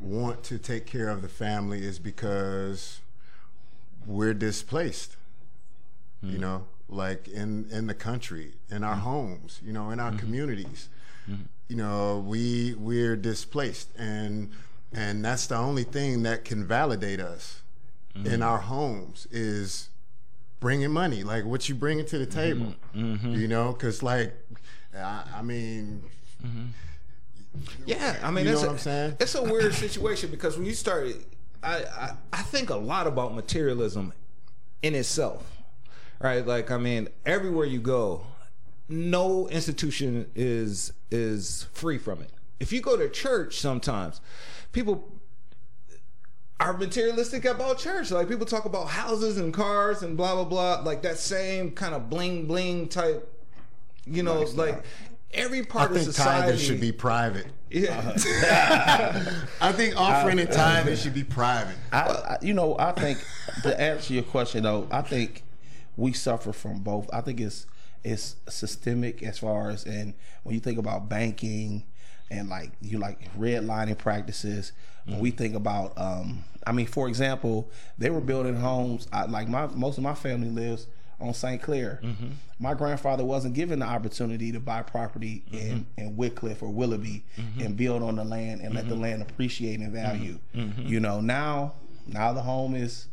want 0.00 0.42
to 0.44 0.58
take 0.58 0.86
care 0.86 1.08
of 1.08 1.22
the 1.22 1.28
family 1.28 1.84
is 1.84 1.98
because 1.98 3.00
we're 4.06 4.34
displaced. 4.34 5.16
You 6.22 6.32
mm-hmm. 6.32 6.40
know, 6.40 6.66
like 6.88 7.28
in 7.28 7.68
in 7.70 7.86
the 7.86 7.94
country, 7.94 8.54
in 8.70 8.82
our 8.82 8.94
mm-hmm. 8.94 9.02
homes, 9.02 9.60
you 9.64 9.72
know, 9.72 9.90
in 9.90 10.00
our 10.00 10.10
mm-hmm. 10.10 10.18
communities. 10.18 10.88
You 11.68 11.76
know, 11.76 12.22
we 12.26 12.74
we're 12.74 13.16
displaced, 13.16 13.88
and 13.96 14.50
and 14.92 15.24
that's 15.24 15.46
the 15.46 15.56
only 15.56 15.84
thing 15.84 16.22
that 16.24 16.44
can 16.44 16.66
validate 16.66 17.20
us 17.20 17.62
in 18.24 18.42
our 18.42 18.58
homes 18.58 19.26
is 19.30 19.88
bringing 20.60 20.90
money, 20.92 21.24
like 21.24 21.44
what 21.44 21.68
you 21.68 21.74
bringing 21.74 22.06
to 22.06 22.18
the 22.18 22.26
table. 22.26 22.74
You 22.94 23.48
know, 23.48 23.72
because 23.72 24.02
like, 24.02 24.34
I, 24.96 25.24
I 25.36 25.42
mean, 25.42 26.02
Yeah, 27.86 28.16
I 28.22 28.30
mean, 28.30 28.44
You 28.44 28.52
know 28.52 28.56
it's 28.58 28.60
what 28.62 28.68
a, 28.68 28.72
I'm 28.72 28.78
saying? 28.78 29.16
It's 29.20 29.34
a 29.34 29.42
weird 29.42 29.74
situation 29.74 30.30
because 30.30 30.56
when 30.56 30.66
you 30.66 30.74
start, 30.74 31.08
I, 31.64 31.76
I 31.76 32.16
I 32.32 32.42
think 32.42 32.70
a 32.70 32.76
lot 32.76 33.06
about 33.06 33.34
materialism 33.34 34.12
in 34.82 34.94
itself, 34.94 35.50
right? 36.20 36.46
Like, 36.46 36.70
I 36.70 36.78
mean, 36.78 37.08
everywhere 37.24 37.66
you 37.66 37.80
go, 37.80 38.26
no 38.88 39.48
institution 39.48 40.30
is 40.34 40.92
is 41.10 41.66
free 41.72 41.98
from 41.98 42.20
it. 42.20 42.30
If 42.60 42.72
you 42.72 42.80
go 42.80 42.96
to 42.96 43.08
church, 43.08 43.58
sometimes 43.58 44.20
people 44.72 45.10
are 46.60 46.76
materialistic 46.76 47.44
about 47.44 47.78
church. 47.78 48.10
Like 48.10 48.28
people 48.28 48.46
talk 48.46 48.64
about 48.64 48.88
houses 48.88 49.38
and 49.38 49.52
cars 49.52 50.02
and 50.02 50.16
blah 50.16 50.34
blah 50.34 50.44
blah, 50.44 50.82
like 50.82 51.02
that 51.02 51.18
same 51.18 51.72
kind 51.72 51.94
of 51.94 52.08
bling 52.10 52.46
bling 52.46 52.88
type, 52.88 53.30
you 54.06 54.22
know, 54.22 54.42
like 54.54 54.84
every 55.32 55.60
I 55.60 55.64
part 55.64 55.90
of 55.90 55.96
think 55.96 56.06
society 56.06 56.58
should 56.58 56.80
be 56.80 56.92
private. 56.92 57.46
Yeah. 57.74 58.12
I 59.60 59.72
think 59.72 59.96
offering 59.96 60.38
and 60.38 60.50
tithing 60.50 60.96
should 60.96 61.12
be 61.12 61.24
private. 61.24 61.74
I, 61.92 61.98
I, 61.98 62.38
you 62.40 62.54
know, 62.54 62.76
I 62.78 62.92
think 62.92 63.18
to 63.64 63.80
answer 63.80 64.14
your 64.14 64.22
question 64.22 64.62
though, 64.62 64.86
I 64.92 65.02
think 65.02 65.42
we 65.96 66.12
suffer 66.12 66.52
from 66.52 66.80
both. 66.80 67.10
I 67.12 67.20
think 67.20 67.40
it's 67.40 67.66
it's 68.04 68.36
systemic 68.48 69.22
as 69.24 69.38
far 69.38 69.70
as 69.70 69.84
and 69.84 70.14
when 70.44 70.54
you 70.54 70.60
think 70.60 70.78
about 70.78 71.08
banking 71.08 71.84
and 72.30 72.48
like 72.48 72.70
you 72.80 72.98
like 72.98 73.34
redlining 73.36 73.98
practices. 73.98 74.72
When 75.06 75.18
we 75.18 75.32
think 75.32 75.54
about, 75.54 75.92
um, 75.98 76.44
I 76.66 76.72
mean, 76.72 76.86
for 76.86 77.08
example, 77.08 77.68
they 77.98 78.08
were 78.08 78.22
building 78.22 78.56
homes. 78.56 79.06
I, 79.12 79.26
like 79.26 79.48
my 79.48 79.66
most 79.66 79.98
of 79.98 80.04
my 80.04 80.14
family 80.14 80.48
lives 80.48 80.86
on 81.24 81.34
St. 81.34 81.60
Clair. 81.60 82.00
Mm-hmm. 82.02 82.28
My 82.58 82.74
grandfather 82.74 83.24
wasn't 83.24 83.54
given 83.54 83.80
the 83.80 83.86
opportunity 83.86 84.52
to 84.52 84.60
buy 84.60 84.82
property 84.82 85.44
mm-hmm. 85.50 85.56
in, 85.56 85.86
in 85.96 86.16
Wickliffe 86.16 86.62
or 86.62 86.68
Willoughby 86.68 87.24
mm-hmm. 87.36 87.60
and 87.60 87.76
build 87.76 88.02
on 88.02 88.16
the 88.16 88.24
land 88.24 88.60
and 88.60 88.74
let 88.74 88.88
the 88.88 88.94
land 88.94 89.22
appreciate 89.22 89.80
in 89.80 89.92
value. 89.92 90.38
You 90.88 91.00
know, 91.00 91.20
now 91.20 91.74
now 92.06 92.32
the 92.32 92.42
home 92.42 92.74
is 92.74 93.08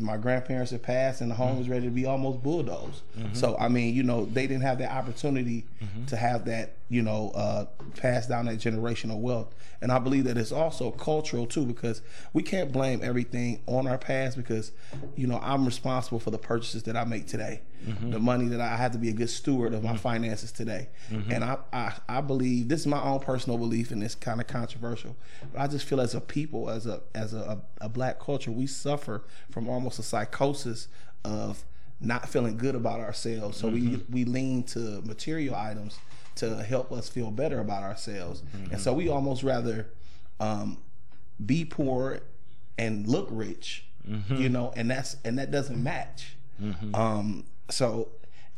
my 0.00 0.16
grandparents 0.16 0.70
had 0.70 0.82
passed 0.82 1.20
and 1.20 1.30
the 1.30 1.34
home 1.34 1.58
was 1.58 1.66
mm-hmm. 1.66 1.72
ready 1.72 1.86
to 1.86 1.90
be 1.90 2.06
almost 2.06 2.42
bulldozed. 2.42 3.02
Mm-hmm. 3.18 3.34
So 3.34 3.56
I 3.58 3.68
mean, 3.68 3.94
you 3.94 4.02
know, 4.02 4.24
they 4.24 4.46
didn't 4.46 4.62
have 4.62 4.78
the 4.78 4.90
opportunity 4.90 5.66
mm-hmm. 5.82 6.06
to 6.06 6.16
have 6.16 6.46
that, 6.46 6.76
you 6.88 7.02
know, 7.02 7.30
uh, 7.34 7.66
pass 7.96 8.26
down 8.26 8.46
that 8.46 8.58
generational 8.58 9.20
wealth. 9.20 9.54
And 9.82 9.92
I 9.92 9.98
believe 9.98 10.24
that 10.24 10.38
it's 10.38 10.52
also 10.52 10.92
cultural 10.92 11.46
too, 11.46 11.66
because 11.66 12.00
we 12.32 12.42
can't 12.42 12.72
blame 12.72 13.00
everything 13.02 13.60
on 13.66 13.86
our 13.86 13.98
past 13.98 14.36
because, 14.36 14.72
you 15.16 15.26
know, 15.26 15.40
I'm 15.42 15.66
responsible 15.66 16.20
for 16.20 16.30
the 16.30 16.38
purchases 16.38 16.84
that 16.84 16.96
I 16.96 17.04
make 17.04 17.26
today, 17.26 17.60
Mm-hmm. 17.86 18.10
the 18.10 18.20
money 18.20 18.46
that 18.46 18.60
I 18.60 18.76
have 18.76 18.92
to 18.92 18.98
be 18.98 19.08
a 19.08 19.12
good 19.12 19.30
steward 19.30 19.74
of 19.74 19.82
my 19.82 19.90
mm-hmm. 19.90 19.98
finances 19.98 20.52
today. 20.52 20.88
Mm-hmm. 21.10 21.32
And 21.32 21.44
I, 21.44 21.58
I, 21.72 21.92
I 22.08 22.20
believe 22.20 22.68
this 22.68 22.80
is 22.82 22.86
my 22.86 23.02
own 23.02 23.18
personal 23.18 23.58
belief, 23.58 23.90
and 23.90 24.02
it's 24.04 24.14
kind 24.14 24.40
of 24.40 24.46
controversial. 24.46 25.16
But 25.52 25.62
I 25.62 25.66
just 25.66 25.86
feel 25.86 26.00
as 26.00 26.14
a 26.14 26.20
people, 26.20 26.70
as 26.70 26.86
a 26.86 27.00
as 27.14 27.34
a, 27.34 27.60
a, 27.80 27.86
a 27.86 27.88
black 27.88 28.20
culture, 28.20 28.52
we 28.52 28.68
suffer 28.68 29.24
from 29.50 29.68
almost 29.68 29.98
a 29.98 30.02
psychosis 30.04 30.86
of 31.24 31.64
not 32.00 32.28
feeling 32.28 32.56
good 32.56 32.76
about 32.76 33.00
ourselves. 33.00 33.56
So 33.56 33.68
we 33.68 34.02
we 34.08 34.24
lean 34.24 34.62
to 34.64 35.02
material 35.02 35.56
items 35.56 35.98
to 36.36 36.62
help 36.62 36.92
us 36.92 37.08
feel 37.08 37.32
better 37.32 37.58
about 37.58 37.82
ourselves, 37.82 38.44
and 38.70 38.80
so 38.80 38.92
we 38.92 39.08
almost 39.08 39.42
rather 39.42 39.88
um, 40.38 40.78
be 41.44 41.64
poor 41.64 42.20
and 42.78 43.08
look 43.08 43.26
rich, 43.30 43.86
you 44.28 44.48
know, 44.48 44.72
and 44.76 44.88
that's 44.88 45.16
and 45.24 45.38
that 45.38 45.50
doesn't 45.50 45.82
match. 45.82 46.36
Um, 46.94 47.44
so, 47.70 48.08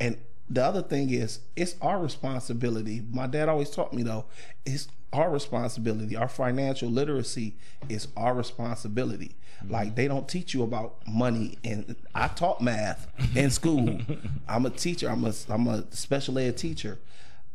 and 0.00 0.18
the 0.48 0.64
other 0.64 0.82
thing 0.82 1.10
is, 1.10 1.40
it's 1.56 1.76
our 1.80 1.98
responsibility. 1.98 3.02
My 3.10 3.26
dad 3.26 3.48
always 3.48 3.70
taught 3.70 3.92
me 3.92 4.02
though, 4.02 4.26
it's 4.66 4.88
our 5.12 5.30
responsibility. 5.30 6.16
Our 6.16 6.28
financial 6.28 6.90
literacy 6.90 7.54
is 7.88 8.08
our 8.16 8.34
responsibility. 8.34 9.36
Like 9.68 9.94
they 9.94 10.08
don't 10.08 10.28
teach 10.28 10.52
you 10.52 10.62
about 10.62 10.96
money, 11.06 11.58
and 11.64 11.96
I 12.14 12.28
taught 12.28 12.60
math 12.60 13.06
in 13.34 13.50
school. 13.50 14.00
I'm 14.48 14.66
a 14.66 14.70
teacher. 14.70 15.08
I'm 15.08 15.24
a 15.24 15.32
I'm 15.48 15.66
a 15.68 15.84
special 15.90 16.38
ed 16.38 16.58
teacher. 16.58 16.98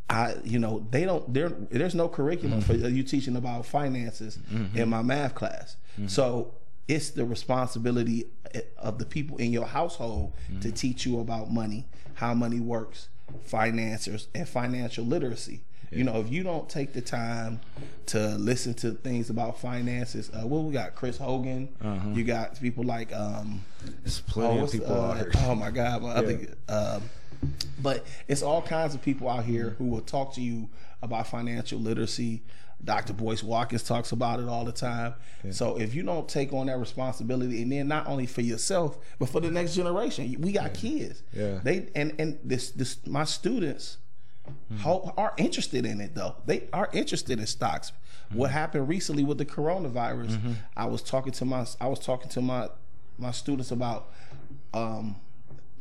I, 0.09 0.37
you 0.43 0.57
know, 0.57 0.87
they 0.89 1.05
don't. 1.05 1.31
There, 1.31 1.49
there's 1.49 1.93
no 1.93 2.07
curriculum 2.07 2.61
for 2.61 2.73
mm-hmm. 2.73 2.95
you 2.95 3.03
teaching 3.03 3.35
about 3.35 3.67
finances 3.67 4.39
mm-hmm. 4.51 4.75
in 4.75 4.89
my 4.89 5.03
math 5.03 5.35
class. 5.35 5.75
Mm-hmm. 5.93 6.07
So 6.07 6.55
it's 6.89 7.11
the 7.11 7.23
responsibility 7.23 8.25
eh, 8.53 8.61
of 8.77 8.97
the 8.97 9.05
people 9.05 9.37
in 9.37 9.53
your 9.53 9.67
household 9.67 10.33
to 10.47 10.53
mm-hmm. 10.67 10.69
teach 10.71 11.05
you 11.05 11.19
about 11.19 11.51
money, 11.51 11.85
how 12.15 12.33
money 12.33 12.59
works, 12.59 13.07
financiers, 13.43 14.27
and 14.33 14.49
financial 14.49 15.05
literacy. 15.05 15.61
You 15.91 16.03
know, 16.03 16.19
if 16.19 16.31
you 16.31 16.43
don't 16.43 16.69
take 16.69 16.93
the 16.93 17.01
time 17.01 17.61
to 18.07 18.35
listen 18.37 18.73
to 18.75 18.91
things 18.91 19.29
about 19.29 19.59
finances, 19.59 20.29
uh, 20.29 20.45
well, 20.45 20.63
we 20.63 20.73
got 20.73 20.95
Chris 20.95 21.17
Hogan. 21.17 21.69
You 22.15 22.23
got 22.23 22.59
people 22.59 22.83
like 22.83 23.13
um, 23.15 23.63
There's 24.03 24.21
plenty 24.21 24.59
of 24.59 24.71
people 24.71 24.93
uh, 24.93 25.11
out 25.11 25.17
here. 25.17 25.31
Oh 25.37 25.55
my 25.55 25.71
God! 25.71 26.01
My 26.03 26.09
other, 26.09 26.39
um, 26.67 27.03
but 27.81 28.05
it's 28.27 28.43
all 28.43 28.61
kinds 28.61 28.93
of 28.93 29.01
people 29.01 29.29
out 29.29 29.45
here 29.45 29.71
who 29.77 29.85
will 29.85 30.01
talk 30.01 30.33
to 30.35 30.41
you 30.41 30.69
about 31.01 31.27
financial 31.27 31.79
literacy. 31.79 32.43
Dr. 32.81 33.11
Boyce 33.11 33.43
Watkins 33.43 33.83
talks 33.83 34.13
about 34.13 34.39
it 34.39 34.47
all 34.47 34.63
the 34.63 34.71
time. 34.71 35.13
So 35.51 35.77
if 35.77 35.93
you 35.93 36.01
don't 36.03 36.29
take 36.29 36.53
on 36.53 36.67
that 36.67 36.77
responsibility, 36.79 37.61
and 37.61 37.69
then 37.71 37.89
not 37.89 38.07
only 38.07 38.25
for 38.25 38.39
yourself, 38.39 38.97
but 39.19 39.27
for 39.27 39.41
the 39.41 39.51
next 39.51 39.75
generation, 39.75 40.33
we 40.39 40.53
got 40.53 40.73
kids. 40.73 41.21
Yeah. 41.33 41.59
They 41.61 41.89
and 41.95 42.13
and 42.19 42.39
this 42.43 42.71
this 42.71 43.05
my 43.05 43.25
students 43.25 43.97
Hmm. 44.69 44.77
ho- 44.77 45.13
are 45.17 45.33
interested 45.37 45.85
in 45.85 46.01
it 46.01 46.15
though. 46.15 46.35
They 46.45 46.67
are 46.73 46.89
interested 46.93 47.39
in 47.39 47.45
stocks. 47.47 47.91
Hmm. 48.31 48.37
What 48.37 48.51
happened 48.51 48.87
recently 48.87 49.23
with 49.23 49.37
the 49.37 49.45
coronavirus? 49.45 50.31
Mm-hmm. 50.31 50.53
I 50.77 50.85
was 50.85 51.01
talking 51.01 51.31
to 51.33 51.45
my 51.45 51.65
I 51.79 51.87
was 51.87 51.99
talking 51.99 52.29
to 52.29 52.41
my 52.41 52.69
my 53.17 53.31
students 53.31 53.71
about 53.71 54.11
um 54.73 55.15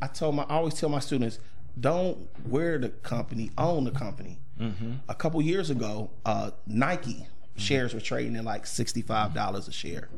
I 0.01 0.07
told 0.07 0.35
my 0.35 0.43
I 0.43 0.55
always 0.55 0.73
tell 0.73 0.89
my 0.89 0.99
students 0.99 1.39
don't 1.79 2.27
wear 2.45 2.77
the 2.77 2.89
company, 2.89 3.51
own 3.57 3.83
the 3.83 3.91
company. 3.91 4.37
Mm-hmm. 4.59 4.93
A 5.07 5.15
couple 5.15 5.41
years 5.41 5.69
ago, 5.69 6.09
uh, 6.25 6.51
Nike 6.67 7.13
mm-hmm. 7.13 7.59
shares 7.59 7.93
were 7.93 8.01
trading 8.01 8.35
at 8.35 8.43
like 8.43 8.65
sixty 8.65 9.01
five 9.01 9.33
dollars 9.33 9.67
a 9.67 9.71
share, 9.71 10.09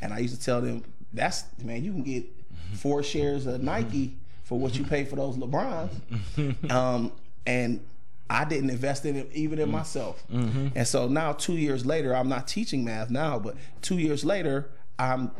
and 0.00 0.12
I 0.12 0.18
used 0.18 0.36
to 0.38 0.40
tell 0.40 0.60
them 0.60 0.84
that's 1.12 1.44
man 1.62 1.82
you 1.82 1.92
can 1.92 2.02
get 2.02 2.24
four 2.74 3.02
shares 3.02 3.46
of 3.46 3.62
Nike 3.62 4.16
for 4.44 4.58
what 4.58 4.76
you 4.76 4.84
pay 4.84 5.04
for 5.04 5.16
those 5.16 5.36
LeBrons, 5.36 6.70
um, 6.70 7.12
and 7.46 7.84
I 8.30 8.44
didn't 8.44 8.70
invest 8.70 9.06
in 9.06 9.16
it 9.16 9.30
even 9.32 9.58
in 9.58 9.68
mm. 9.68 9.72
myself. 9.72 10.22
Mm-hmm. 10.32 10.68
And 10.74 10.86
so 10.86 11.08
now, 11.08 11.32
two 11.32 11.54
years 11.54 11.86
later, 11.86 12.14
I'm 12.14 12.28
not 12.28 12.46
teaching 12.46 12.84
math 12.84 13.10
now, 13.10 13.38
but 13.38 13.56
two 13.80 13.98
years 13.98 14.24
later, 14.24 14.70
I'm 14.98 15.30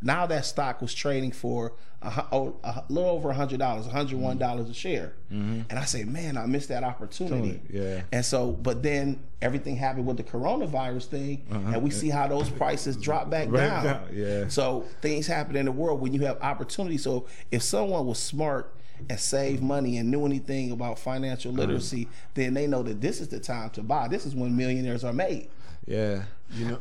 now 0.00 0.26
that 0.26 0.46
stock 0.46 0.80
was 0.80 0.94
trading 0.94 1.32
for 1.32 1.72
a, 2.00 2.24
oh, 2.30 2.56
a 2.62 2.84
little 2.88 3.10
over 3.10 3.30
a 3.30 3.34
hundred 3.34 3.58
dollars, 3.58 3.86
hundred 3.86 4.20
one 4.20 4.32
mm-hmm. 4.32 4.38
dollars 4.38 4.70
a 4.70 4.74
share, 4.74 5.14
mm-hmm. 5.32 5.62
and 5.68 5.78
I 5.78 5.84
say, 5.84 6.04
man, 6.04 6.36
I 6.36 6.46
missed 6.46 6.68
that 6.68 6.84
opportunity. 6.84 7.60
Yeah. 7.68 8.02
And 8.12 8.24
so, 8.24 8.52
but 8.52 8.82
then 8.84 9.18
everything 9.42 9.76
happened 9.76 10.06
with 10.06 10.16
the 10.16 10.22
coronavirus 10.22 11.06
thing, 11.06 11.44
uh-huh. 11.50 11.72
and 11.74 11.82
we 11.82 11.90
see 11.90 12.08
how 12.08 12.28
those 12.28 12.48
prices 12.50 12.96
drop 12.96 13.30
back 13.30 13.48
Right 13.50 13.66
down. 13.66 13.84
down, 13.84 14.08
yeah. 14.12 14.48
So 14.48 14.84
things 15.02 15.26
happen 15.26 15.56
in 15.56 15.64
the 15.64 15.72
world 15.72 16.00
when 16.00 16.12
you 16.12 16.20
have 16.20 16.40
opportunity. 16.40 16.98
So 16.98 17.26
if 17.50 17.62
someone 17.62 18.06
was 18.06 18.20
smart 18.20 18.72
and 19.08 19.18
save 19.18 19.62
money 19.62 19.98
and 19.98 20.10
knew 20.10 20.24
anything 20.26 20.70
about 20.70 20.98
financial 20.98 21.52
literacy, 21.52 22.08
then 22.34 22.54
they 22.54 22.66
know 22.66 22.82
that 22.82 23.00
this 23.00 23.20
is 23.20 23.28
the 23.28 23.40
time 23.40 23.70
to 23.70 23.82
buy. 23.82 24.08
This 24.08 24.26
is 24.26 24.34
when 24.34 24.56
millionaires 24.56 25.04
are 25.04 25.12
made. 25.12 25.48
Yeah. 25.86 26.24
You 26.50 26.66
know, 26.66 26.78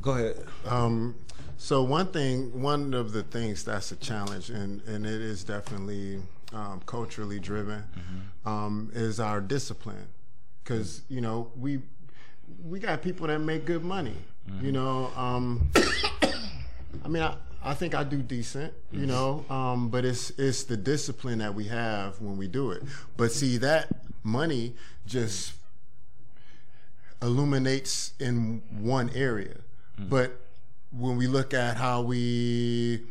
Go 0.00 0.12
ahead. 0.12 0.44
Um, 0.66 1.14
so 1.58 1.82
one 1.82 2.06
thing, 2.06 2.62
one 2.62 2.94
of 2.94 3.12
the 3.12 3.22
things 3.22 3.64
that's 3.64 3.92
a 3.92 3.96
challenge, 3.96 4.48
and 4.48 4.80
and 4.86 5.04
it 5.04 5.20
is 5.20 5.44
definitely 5.44 6.22
um, 6.54 6.80
culturally 6.86 7.38
driven, 7.38 7.84
um, 8.46 8.90
is 8.94 9.20
our 9.20 9.42
discipline, 9.42 10.06
because 10.64 11.02
you 11.08 11.20
know 11.20 11.52
we 11.58 11.80
we 12.64 12.78
got 12.78 13.02
people 13.02 13.26
that 13.26 13.40
make 13.40 13.66
good 13.66 13.84
money. 13.84 14.16
You 14.62 14.72
know, 14.72 15.12
um, 15.16 15.70
I 17.04 17.08
mean, 17.08 17.22
I, 17.22 17.36
I 17.62 17.74
think 17.74 17.94
I 17.94 18.04
do 18.04 18.22
decent. 18.22 18.72
You 18.90 19.00
mm-hmm. 19.00 19.08
know, 19.08 19.44
um, 19.50 19.88
but 19.88 20.04
it's 20.04 20.30
it's 20.38 20.64
the 20.64 20.76
discipline 20.76 21.38
that 21.38 21.54
we 21.54 21.64
have 21.66 22.20
when 22.20 22.36
we 22.36 22.48
do 22.48 22.70
it. 22.70 22.82
But 23.16 23.32
see 23.32 23.58
that 23.58 23.88
money 24.22 24.74
just 25.06 25.54
illuminates 27.22 28.12
in 28.18 28.62
one 28.70 29.10
area. 29.14 29.56
Mm-hmm. 29.98 30.08
But 30.08 30.40
when 30.90 31.16
we 31.16 31.26
look 31.26 31.54
at 31.54 31.76
how 31.76 32.02
we 32.02 33.02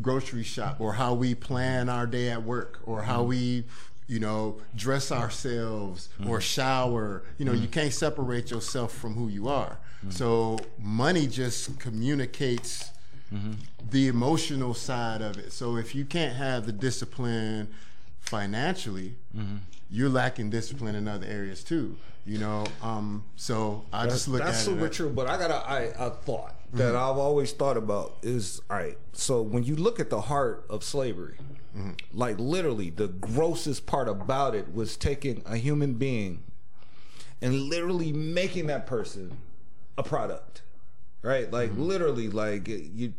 grocery 0.00 0.42
shop 0.42 0.80
or 0.80 0.94
how 0.94 1.14
we 1.14 1.34
plan 1.34 1.88
our 1.88 2.06
day 2.06 2.30
at 2.30 2.42
work 2.42 2.80
or 2.84 3.02
how 3.02 3.20
mm-hmm. 3.20 3.28
we 3.28 3.64
you 4.06 4.18
know 4.18 4.58
dress 4.74 5.12
ourselves 5.12 6.08
or 6.26 6.40
shower 6.40 7.22
you 7.36 7.44
know 7.44 7.52
you 7.52 7.66
can't 7.66 7.92
separate 7.92 8.50
yourself 8.50 8.92
from 8.92 9.14
who 9.14 9.28
you 9.28 9.48
are 9.48 9.78
so 10.08 10.56
money 10.78 11.26
just 11.26 11.78
communicates 11.80 12.90
Mm-hmm. 13.32 13.52
the 13.90 14.08
emotional 14.08 14.72
side 14.72 15.20
of 15.20 15.36
it. 15.36 15.52
So 15.52 15.76
if 15.76 15.94
you 15.94 16.04
can't 16.04 16.34
have 16.36 16.64
the 16.64 16.72
discipline 16.72 17.68
financially 18.20 19.16
mm-hmm. 19.36 19.56
you're 19.90 20.08
lacking 20.08 20.50
discipline 20.50 20.94
in 20.94 21.06
other 21.08 21.26
areas 21.26 21.62
too 21.62 21.96
you 22.26 22.38
know? 22.38 22.66
Um 22.82 23.24
so 23.36 23.84
i 23.92 24.06
just 24.06 24.28
look 24.28 24.42
That's 24.42 24.58
at 24.58 24.64
super 24.64 24.86
it 24.86 24.92
true. 24.92 25.08
But 25.08 25.28
I 25.28 25.38
got 25.38 25.50
a, 25.50 25.68
I, 25.68 25.80
a 25.98 26.10
thought 26.10 26.54
mm-hmm. 26.68 26.78
that 26.78 26.94
I've 26.94 27.16
always 27.16 27.52
thought 27.52 27.76
about 27.76 28.16
is 28.22 28.60
all 28.68 28.76
right. 28.76 28.98
So 29.12 29.40
when 29.40 29.64
you 29.64 29.76
look 29.76 29.98
at 29.98 30.10
the 30.10 30.22
heart 30.22 30.64
of 30.68 30.84
slavery, 30.84 31.36
like 32.12 32.38
literally 32.38 32.90
the 32.90 33.08
grossest 33.08 33.86
part 33.86 34.08
about 34.08 34.54
it 34.54 34.74
was 34.74 34.96
taking 34.96 35.42
a 35.46 35.56
human 35.56 35.94
being 35.94 36.42
and 37.40 37.54
literally 37.54 38.12
making 38.12 38.66
that 38.66 38.86
person 38.86 39.38
a 39.96 40.02
product, 40.02 40.62
right? 41.22 41.50
Like 41.50 41.70
mm-hmm. 41.70 41.82
literally, 41.82 42.28
like 42.28 42.68
you. 42.68 43.14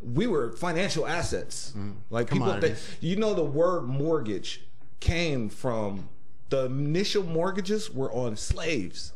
We 0.00 0.28
were 0.28 0.52
financial 0.52 1.08
assets. 1.08 1.70
Mm-hmm. 1.70 1.90
Like 2.08 2.30
people, 2.30 2.60
think, 2.60 2.78
you 3.00 3.16
know, 3.16 3.34
the 3.34 3.42
word 3.42 3.82
mortgage 3.82 4.62
came 5.00 5.48
from 5.48 6.08
the 6.50 6.66
initial 6.66 7.24
mortgages 7.24 7.90
were 7.90 8.12
on 8.12 8.36
slaves. 8.36 9.12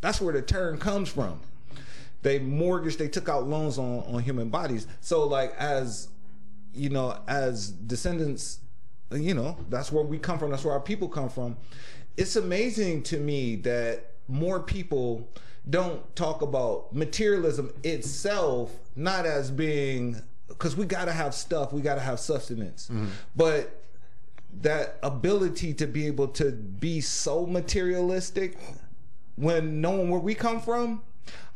That's 0.00 0.20
where 0.20 0.32
the 0.32 0.42
term 0.42 0.78
comes 0.78 1.08
from. 1.08 1.40
They 2.22 2.38
mortgaged, 2.38 2.98
they 2.98 3.08
took 3.08 3.28
out 3.28 3.48
loans 3.48 3.78
on, 3.78 4.04
on 4.04 4.22
human 4.22 4.50
bodies. 4.50 4.86
So 5.00 5.26
like 5.26 5.54
as 5.56 6.08
you 6.72 6.88
know, 6.88 7.18
as 7.26 7.70
descendants, 7.70 8.60
you 9.10 9.34
know, 9.34 9.56
that's 9.68 9.90
where 9.90 10.04
we 10.04 10.18
come 10.18 10.38
from, 10.38 10.50
that's 10.50 10.64
where 10.64 10.74
our 10.74 10.80
people 10.80 11.08
come 11.08 11.28
from. 11.28 11.56
It's 12.16 12.36
amazing 12.36 13.02
to 13.04 13.18
me 13.18 13.56
that 13.56 14.12
more 14.28 14.60
people 14.60 15.28
don't 15.68 16.14
talk 16.16 16.42
about 16.42 16.94
materialism 16.94 17.72
itself 17.82 18.74
not 18.96 19.26
as 19.26 19.50
being 19.50 20.20
because 20.48 20.76
we 20.76 20.84
got 20.84 21.06
to 21.06 21.12
have 21.12 21.34
stuff, 21.34 21.72
we 21.72 21.80
got 21.80 21.94
to 21.94 22.00
have 22.00 22.20
sustenance. 22.20 22.88
Mm-hmm. 22.92 23.06
But 23.36 23.82
that 24.62 24.98
ability 25.02 25.74
to 25.74 25.86
be 25.86 26.06
able 26.06 26.28
to 26.28 26.50
be 26.50 27.00
so 27.00 27.46
materialistic 27.46 28.58
when 29.36 29.80
knowing 29.80 30.10
where 30.10 30.20
we 30.20 30.34
come 30.34 30.60
from, 30.60 31.02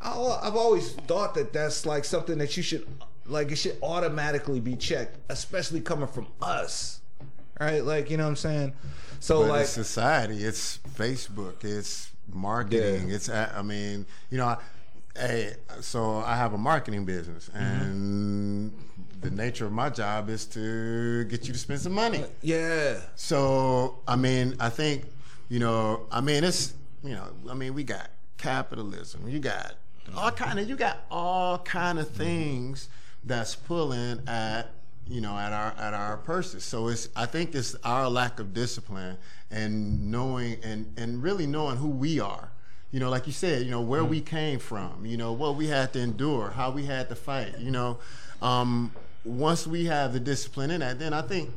I've 0.00 0.56
always 0.56 0.92
thought 0.92 1.34
that 1.34 1.52
that's 1.52 1.86
like 1.86 2.04
something 2.04 2.38
that 2.38 2.56
you 2.56 2.62
should, 2.62 2.86
like, 3.26 3.50
it 3.50 3.56
should 3.56 3.78
automatically 3.82 4.60
be 4.60 4.76
checked, 4.76 5.18
especially 5.28 5.80
coming 5.80 6.06
from 6.06 6.28
us, 6.40 7.00
right? 7.60 7.84
Like, 7.84 8.10
you 8.10 8.16
know 8.16 8.24
what 8.24 8.30
I'm 8.30 8.36
saying? 8.36 8.72
So, 9.20 9.40
But 9.40 9.48
like, 9.48 9.60
it's 9.62 9.70
society. 9.70 10.44
It's 10.44 10.78
Facebook. 10.96 11.64
It's 11.64 12.10
marketing. 12.32 13.08
Yeah. 13.08 13.14
It's 13.14 13.28
I 13.28 13.62
mean, 13.62 14.06
you 14.30 14.38
know, 14.38 14.46
I, 14.46 14.56
hey, 15.16 15.54
so 15.80 16.18
I 16.18 16.36
have 16.36 16.52
a 16.52 16.58
marketing 16.58 17.04
business, 17.04 17.48
Mm-hmm. 17.48 17.82
and 17.82 18.72
the 19.20 19.30
nature 19.30 19.64
of 19.66 19.72
my 19.72 19.88
job 19.88 20.28
is 20.28 20.44
to 20.46 21.24
get 21.24 21.46
you 21.46 21.52
to 21.54 21.58
spend 21.58 21.80
some 21.80 21.92
money. 21.92 22.22
Uh, 22.22 22.26
yeah, 22.42 23.00
So 23.14 24.00
I 24.06 24.16
mean, 24.16 24.56
I 24.60 24.68
think 24.68 25.04
you 25.48 25.58
know, 25.58 26.06
I 26.10 26.20
mean, 26.20 26.44
it's 26.44 26.74
you 27.02 27.14
know, 27.14 27.28
I 27.50 27.54
mean, 27.54 27.74
we 27.74 27.84
got 27.84 28.10
capitalism. 28.38 29.28
You 29.28 29.38
got 29.38 29.74
all 30.16 30.30
mm-hmm. 30.30 30.44
kind 30.44 30.58
of, 30.58 30.68
you 30.68 30.76
got 30.76 31.04
all 31.10 31.58
kind 31.58 31.98
of 31.98 32.06
mm-hmm. 32.08 32.16
things 32.16 32.88
that's 33.24 33.54
pulling 33.54 34.22
at 34.26 34.70
you 35.08 35.20
know 35.20 35.36
at 35.36 35.52
our 35.52 35.74
at 35.78 35.94
our 35.94 36.16
purses. 36.18 36.64
So 36.64 36.88
it's 36.88 37.08
I 37.14 37.26
think 37.26 37.54
it's 37.54 37.74
our 37.84 38.08
lack 38.08 38.40
of 38.40 38.54
discipline 38.54 39.18
and 39.50 40.10
knowing 40.10 40.58
and 40.62 40.92
and 40.96 41.22
really 41.22 41.46
knowing 41.46 41.76
who 41.76 41.88
we 41.88 42.20
are. 42.20 42.50
You 42.90 43.00
know, 43.00 43.10
like 43.10 43.26
you 43.26 43.32
said, 43.32 43.64
you 43.64 43.70
know 43.70 43.80
where 43.80 44.04
we 44.04 44.20
came 44.20 44.58
from. 44.58 45.04
You 45.04 45.16
know 45.16 45.32
what 45.32 45.56
we 45.56 45.66
had 45.66 45.92
to 45.94 46.00
endure, 46.00 46.50
how 46.50 46.70
we 46.70 46.84
had 46.84 47.08
to 47.08 47.14
fight. 47.14 47.58
You 47.58 47.70
know, 47.70 47.98
um, 48.40 48.92
once 49.24 49.66
we 49.66 49.86
have 49.86 50.12
the 50.12 50.20
discipline 50.20 50.70
in 50.70 50.80
that, 50.80 50.98
then 50.98 51.12
I 51.12 51.22
think 51.22 51.50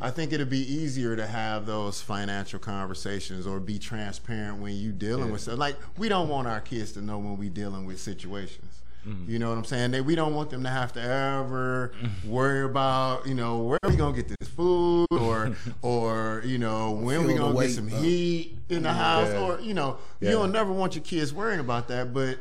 I 0.00 0.10
think 0.10 0.32
it'd 0.32 0.50
be 0.50 0.60
easier 0.60 1.16
to 1.16 1.26
have 1.26 1.64
those 1.64 2.02
financial 2.02 2.58
conversations 2.58 3.46
or 3.46 3.58
be 3.60 3.78
transparent 3.78 4.58
when 4.58 4.76
you 4.76 4.92
dealing 4.92 5.32
with 5.32 5.40
stuff. 5.40 5.58
Like 5.58 5.76
we 5.96 6.10
don't 6.10 6.28
want 6.28 6.46
our 6.46 6.60
kids 6.60 6.92
to 6.92 7.00
know 7.00 7.18
when 7.18 7.38
we 7.38 7.48
dealing 7.48 7.86
with 7.86 7.98
situations. 7.98 8.75
Mm-hmm. 9.06 9.30
You 9.30 9.38
know 9.38 9.50
what 9.50 9.58
I'm 9.58 9.64
saying? 9.64 9.92
They, 9.92 10.00
we 10.00 10.14
don't 10.16 10.34
want 10.34 10.50
them 10.50 10.64
to 10.64 10.68
have 10.68 10.92
to 10.94 11.00
ever 11.00 11.92
mm-hmm. 12.00 12.28
worry 12.28 12.64
about, 12.64 13.26
you 13.26 13.34
know, 13.34 13.58
where 13.58 13.78
are 13.82 13.90
we 13.90 13.96
gonna 13.96 14.16
get 14.16 14.28
this 14.28 14.48
food 14.48 15.06
or 15.10 15.54
or, 15.82 16.42
you 16.44 16.58
know, 16.58 16.90
when 16.90 17.24
we 17.24 17.34
Feel 17.34 17.48
the 17.48 17.52
gonna 17.52 17.66
get 17.66 17.74
some 17.74 17.86
of- 17.86 18.02
heat 18.02 18.58
in 18.68 18.82
the 18.82 18.92
house 18.92 19.32
or, 19.34 19.60
you 19.60 19.74
know, 19.74 19.98
Yeah. 20.20 20.30
you 20.30 20.36
don't 20.36 20.52
never 20.52 20.72
want 20.72 20.94
your 20.96 21.04
kids 21.04 21.32
worrying 21.32 21.60
about 21.60 21.88
that. 21.88 22.12
But 22.12 22.38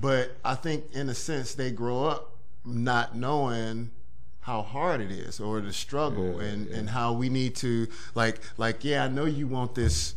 but 0.00 0.36
I 0.44 0.54
think 0.54 0.84
in 0.92 1.08
a 1.08 1.14
sense 1.14 1.54
they 1.54 1.70
grow 1.70 2.04
up 2.04 2.36
not 2.64 3.16
knowing 3.16 3.90
how 4.40 4.62
hard 4.62 5.00
it 5.00 5.10
is 5.10 5.40
or 5.40 5.60
the 5.60 5.72
struggle 5.72 6.40
Yeah, 6.40 6.48
and 6.48 6.68
yeah. 6.68 6.76
and 6.76 6.90
how 6.90 7.12
we 7.12 7.28
need 7.28 7.56
to 7.56 7.88
like 8.14 8.40
like 8.56 8.84
yeah 8.84 9.04
I 9.04 9.08
know 9.08 9.24
you 9.24 9.46
want 9.46 9.74
this 9.74 10.14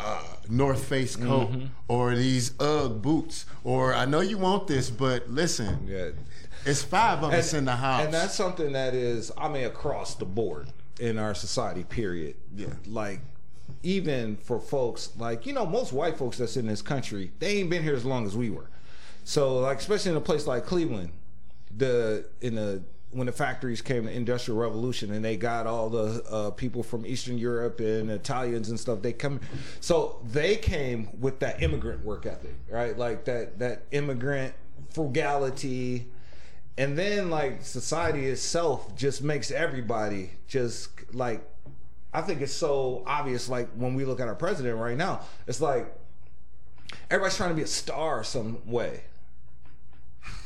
uh, 0.00 0.22
North 0.48 0.84
Face 0.84 1.16
coat 1.16 1.50
Mm-hmm. 1.50 1.66
or 1.88 2.14
these 2.16 2.52
UGG 2.60 3.02
boots 3.02 3.46
or 3.64 3.94
I 3.94 4.04
know 4.04 4.20
you 4.20 4.38
want 4.38 4.66
this 4.66 4.90
but 4.90 5.28
listen 5.30 5.86
yeah. 5.86 6.10
it's 6.64 6.82
five 6.82 7.22
of 7.22 7.32
us 7.32 7.54
in 7.54 7.64
the 7.64 7.76
house 7.76 8.04
And 8.04 8.12
that's 8.14 8.34
something 8.34 8.72
that 8.72 8.94
is, 8.94 9.30
I 9.38 9.48
mean, 9.48 9.64
across 9.64 10.14
the 10.14 10.24
board 10.24 10.68
in 11.00 11.18
our 11.18 11.34
society, 11.34 11.84
period. 11.84 12.34
Yeah. 12.56 12.66
Like, 12.86 13.20
even 13.82 14.36
for 14.36 14.58
folks, 14.58 15.10
like, 15.16 15.46
you 15.46 15.52
know, 15.52 15.64
most 15.64 15.92
white 15.92 16.16
folks 16.18 16.38
that's 16.38 16.56
in 16.56 16.66
this 16.66 16.82
country, 16.82 17.30
they 17.38 17.58
ain't 17.58 17.70
been 17.70 17.82
here 17.84 17.94
as 17.94 18.04
long 18.04 18.26
as 18.26 18.36
we 18.36 18.50
were. 18.50 18.68
So, 19.24 19.58
like, 19.58 19.78
especially 19.78 20.10
in 20.10 20.16
a 20.16 20.20
place 20.20 20.46
like 20.46 20.66
Cleveland, 20.66 21.10
the, 21.76 22.26
in 22.40 22.56
the, 22.56 22.82
when 23.10 23.26
the 23.26 23.32
factories 23.32 23.80
came, 23.80 24.04
the 24.04 24.12
Industrial 24.12 24.58
Revolution, 24.58 25.12
and 25.12 25.24
they 25.24 25.36
got 25.36 25.66
all 25.66 25.88
the 25.88 26.22
uh, 26.30 26.50
people 26.50 26.82
from 26.82 27.06
Eastern 27.06 27.38
Europe 27.38 27.80
and 27.80 28.10
Italians 28.10 28.68
and 28.68 28.78
stuff. 28.78 29.00
They 29.00 29.12
come, 29.12 29.40
so 29.80 30.20
they 30.30 30.56
came 30.56 31.08
with 31.20 31.38
that 31.40 31.62
immigrant 31.62 32.04
work 32.04 32.26
ethic, 32.26 32.54
right? 32.70 32.96
Like 32.96 33.24
that 33.24 33.58
that 33.60 33.84
immigrant 33.92 34.54
frugality, 34.90 36.06
and 36.76 36.98
then 36.98 37.30
like 37.30 37.64
society 37.64 38.26
itself 38.26 38.94
just 38.94 39.22
makes 39.22 39.50
everybody 39.50 40.32
just 40.46 40.90
like 41.14 41.42
I 42.12 42.22
think 42.22 42.40
it's 42.40 42.52
so 42.52 43.02
obvious 43.06 43.48
like 43.48 43.70
when 43.72 43.94
we 43.94 44.04
look 44.04 44.20
at 44.20 44.28
our 44.28 44.34
president 44.34 44.78
right 44.78 44.96
now 44.96 45.20
it's 45.46 45.60
like 45.60 45.94
everybody's 47.10 47.36
trying 47.36 47.50
to 47.50 47.54
be 47.54 47.62
a 47.62 47.66
star 47.66 48.24
some 48.24 48.58
way 48.66 49.02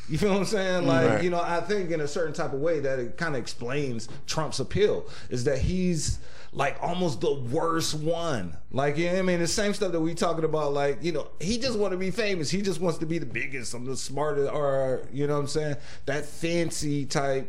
you 0.09 0.19
feel 0.19 0.31
what 0.31 0.38
I'm 0.38 0.45
saying? 0.45 0.87
Like, 0.87 1.09
Right. 1.09 1.23
you 1.25 1.31
know, 1.31 1.41
I 1.41 1.61
think 1.61 1.91
in 1.91 2.01
a 2.01 2.09
certain 2.09 2.33
type 2.35 2.53
of 2.53 2.61
way 2.61 2.81
that 2.81 2.99
it 2.99 3.17
kind 3.17 3.35
of 3.35 3.41
explains 3.41 4.09
Trump's 4.27 4.61
appeal 4.61 5.07
is 5.31 5.45
that 5.45 5.59
he's 5.59 6.19
like 6.55 6.77
almost 6.83 7.21
the 7.23 7.33
worst 7.33 7.95
one. 7.95 8.57
Like, 8.73 8.99
you 8.99 9.07
know 9.07 9.12
what 9.15 9.19
I 9.21 9.23
mean? 9.23 9.41
The 9.41 9.47
same 9.47 9.73
stuff 9.73 9.93
that 9.93 10.01
we 10.01 10.15
talking 10.15 10.45
about, 10.45 10.75
like, 10.75 11.03
you 11.03 11.12
know, 11.12 11.29
he 11.41 11.57
just 11.57 11.79
want 11.79 11.93
to 11.93 11.97
be 11.97 12.11
famous. 12.11 12.51
He 12.51 12.61
just 12.61 12.79
wants 12.81 12.99
to 12.99 13.07
be 13.07 13.19
the 13.19 13.25
biggest, 13.27 13.73
I'm 13.73 13.87
the 13.87 13.97
smartest, 13.97 14.53
or, 14.53 15.03
you 15.12 15.27
know 15.27 15.35
what 15.35 15.41
I'm 15.41 15.47
saying? 15.47 15.77
That 16.07 16.27
fancy 16.27 17.07
type 17.07 17.49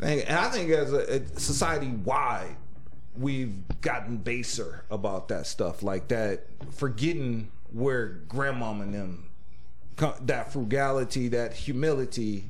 thing. 0.00 0.20
And 0.22 0.38
I 0.38 0.48
think 0.48 0.70
as 0.70 0.92
a, 0.92 1.16
a 1.20 1.38
society 1.38 1.88
wide, 1.88 2.56
we've 3.18 3.52
gotten 3.82 4.16
baser 4.16 4.84
about 4.90 5.28
that 5.28 5.46
stuff, 5.46 5.82
like 5.82 6.08
that, 6.08 6.46
forgetting 6.70 7.48
where 7.72 8.20
grandmom 8.28 8.80
and 8.80 8.94
them 8.94 9.28
that 9.96 10.52
frugality, 10.52 11.28
that 11.28 11.52
humility 11.54 12.44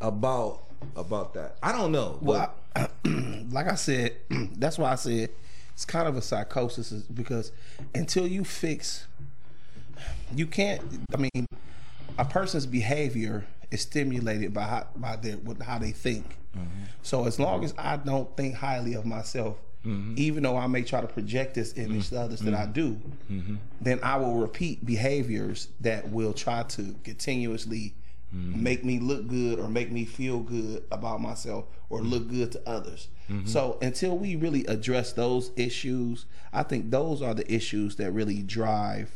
about 0.00 0.64
about 0.96 1.34
that. 1.34 1.56
I 1.62 1.72
don't 1.72 1.92
know. 1.92 2.18
Well, 2.20 2.54
but 2.74 2.90
I, 3.04 3.08
like 3.50 3.68
I 3.68 3.74
said, 3.74 4.16
that's 4.30 4.78
why 4.78 4.92
I 4.92 4.94
said 4.94 5.30
it's 5.72 5.84
kind 5.84 6.08
of 6.08 6.16
a 6.16 6.22
psychosis 6.22 6.90
because 6.90 7.52
until 7.94 8.26
you 8.26 8.44
fix, 8.44 9.06
you 10.34 10.46
can't. 10.46 10.82
I 11.14 11.16
mean, 11.16 11.46
a 12.18 12.24
person's 12.24 12.66
behavior 12.66 13.46
is 13.70 13.82
stimulated 13.82 14.54
by 14.54 14.62
how, 14.62 14.86
by 14.96 15.16
their 15.16 15.36
how 15.62 15.78
they 15.78 15.92
think. 15.92 16.36
Mm-hmm. 16.56 16.84
So 17.02 17.26
as 17.26 17.38
long 17.38 17.64
as 17.64 17.74
I 17.78 17.96
don't 17.96 18.34
think 18.36 18.56
highly 18.56 18.94
of 18.94 19.04
myself, 19.04 19.56
Mm-hmm. 19.86 20.14
even 20.16 20.42
though 20.42 20.56
I 20.56 20.66
may 20.66 20.82
try 20.82 21.00
to 21.00 21.06
project 21.06 21.54
this 21.54 21.78
image 21.78 22.08
to 22.08 22.20
others 22.20 22.40
that 22.40 22.52
I 22.52 22.62
mm-hmm. 22.64 22.72
do, 22.72 23.00
mm-hmm. 23.30 23.56
then 23.80 24.00
I 24.02 24.16
will 24.16 24.34
repeat 24.34 24.84
behaviors 24.84 25.68
that 25.80 26.10
will 26.10 26.32
try 26.32 26.64
to 26.64 26.96
continuously 27.04 27.94
make 28.32 28.84
me 28.84 28.98
look 28.98 29.26
good 29.28 29.58
or 29.58 29.68
make 29.68 29.90
me 29.90 30.04
feel 30.04 30.40
good 30.40 30.84
about 30.90 31.20
myself 31.20 31.64
or 31.88 32.02
look 32.02 32.28
good 32.28 32.52
to 32.52 32.68
others. 32.68 33.08
So 33.44 33.78
until 33.80 34.18
we 34.18 34.36
really 34.36 34.64
address 34.66 35.12
those 35.12 35.50
issues, 35.56 36.26
I 36.52 36.62
think 36.62 36.90
those 36.90 37.22
are 37.22 37.34
the 37.34 37.50
issues 37.52 37.96
that 37.96 38.10
really 38.12 38.42
drive 38.42 39.10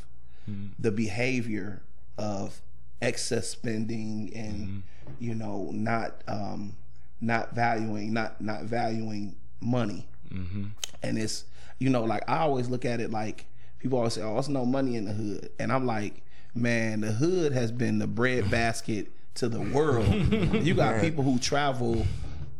the 0.78 0.90
behavior 0.90 1.82
of 2.18 2.60
excess 3.00 3.48
spending 3.48 4.30
and 4.34 4.82
you 5.18 5.34
know 5.34 5.70
not 5.72 6.22
um 6.28 6.76
not 7.20 7.54
valuing 7.54 8.12
not 8.12 8.40
not 8.40 8.62
valuing 8.62 9.34
money 9.60 10.06
Mm-hmm. 10.32 10.64
and 11.02 11.18
it's 11.18 11.44
you 11.78 11.90
know 11.90 12.04
like 12.04 12.22
i 12.28 12.38
always 12.38 12.68
look 12.68 12.84
at 12.84 13.00
it 13.00 13.10
like 13.10 13.46
people 13.78 13.98
always 13.98 14.14
say 14.14 14.22
oh 14.22 14.38
it's 14.38 14.48
no 14.48 14.64
money 14.64 14.96
in 14.96 15.04
the 15.04 15.12
hood. 15.12 15.50
And 15.58 15.72
i'm 15.72 15.86
like 15.86 16.22
man 16.54 17.00
the 17.00 17.12
hood 17.12 17.52
has 17.52 17.72
been 17.72 17.98
the 17.98 18.06
breadbasket 18.06 19.12
to 19.34 19.48
the 19.48 19.60
world. 19.60 20.06
You 20.62 20.74
got 20.74 21.00
people 21.00 21.24
who 21.24 21.38
travel 21.38 22.06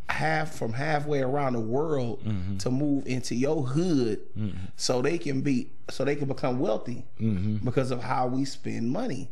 half 0.09 0.55
from 0.55 0.73
halfway 0.73 1.21
around 1.21 1.55
the 1.55 1.61
world 1.61 2.23
mm-hmm. 2.25 2.57
to 2.59 2.71
move 2.71 3.07
into 3.07 3.35
your 3.35 3.63
hood 3.63 4.21
mm-hmm. 4.37 4.57
so 4.77 5.01
they 5.01 5.19
can 5.19 5.41
be 5.41 5.71
so 5.91 6.05
they 6.05 6.17
can 6.17 6.29
become 6.29 6.59
wealthy 6.59 7.05
because 7.65 7.91
of 7.91 8.03
how 8.03 8.27
we 8.27 8.45
spend 8.45 8.91
money. 8.91 9.31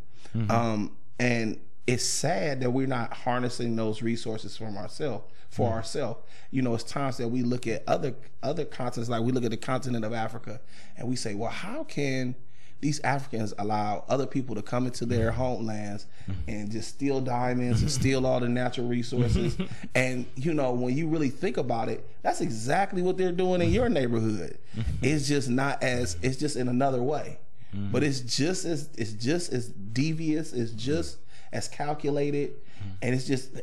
Um 0.49 0.97
and 1.19 1.59
it's 1.87 2.05
sad 2.05 2.61
that 2.61 2.71
we're 2.71 2.87
not 2.87 3.13
harnessing 3.13 3.77
those 3.77 4.03
resources 4.03 4.57
from 4.57 4.77
ourselves 4.77 5.25
for 5.49 5.69
mm-hmm. 5.69 5.77
ourselves 5.77 6.21
you 6.51 6.63
know 6.63 6.75
it's 6.75 6.85
times 6.85 7.17
that 7.17 7.29
we 7.29 7.43
look 7.43 7.67
at 7.67 7.83
other 7.87 8.15
other 8.43 8.65
continents 8.65 9.11
like 9.11 9.23
we 9.23 9.33
look 9.33 9.45
at 9.45 9.51
the 9.51 9.57
continent 9.57 10.05
of 10.05 10.13
africa 10.13 10.61
and 10.97 11.09
we 11.09 11.17
say 11.17 11.35
well 11.35 11.51
how 11.51 11.85
can 11.85 12.35
these 12.81 12.99
Africans 13.01 13.53
allow 13.59 14.05
other 14.09 14.27
people 14.27 14.55
to 14.55 14.63
come 14.63 14.87
into 14.87 15.05
their 15.05 15.31
mm-hmm. 15.31 15.41
homelands 15.41 16.07
mm-hmm. 16.23 16.51
and 16.51 16.71
just 16.71 16.89
steal 16.89 17.21
diamonds 17.21 17.83
and 17.83 17.91
steal 18.01 18.27
all 18.27 18.41
the 18.41 18.49
natural 18.49 18.87
resources. 18.89 19.57
and 19.95 20.27
you 20.35 20.55
know, 20.55 20.73
when 20.73 20.97
you 20.97 21.07
really 21.07 21.29
think 21.29 21.59
about 21.59 21.89
it, 21.89 22.07
that's 22.23 22.41
exactly 22.41 23.03
what 23.03 23.19
they're 23.19 23.33
doing 23.33 23.61
in 23.61 23.71
your 23.71 23.89
neighborhood. 23.89 24.59
It's 25.03 25.29
just 25.29 25.49
not 25.49 25.83
as 25.83 26.17
it's 26.23 26.39
just 26.39 26.57
in 26.57 26.69
another 26.69 27.03
way. 27.03 27.39
But 27.73 28.03
it's 28.03 28.21
just 28.21 28.65
as 28.65 28.89
it's 28.99 29.13
just 29.13 29.53
as 29.53 29.69
devious, 29.69 30.53
it's 30.53 30.73
just 30.73 31.19
as 31.53 31.69
calculated, 31.69 32.51
mm-hmm. 32.51 32.91
and 33.03 33.15
it's 33.15 33.27
just 33.27 33.61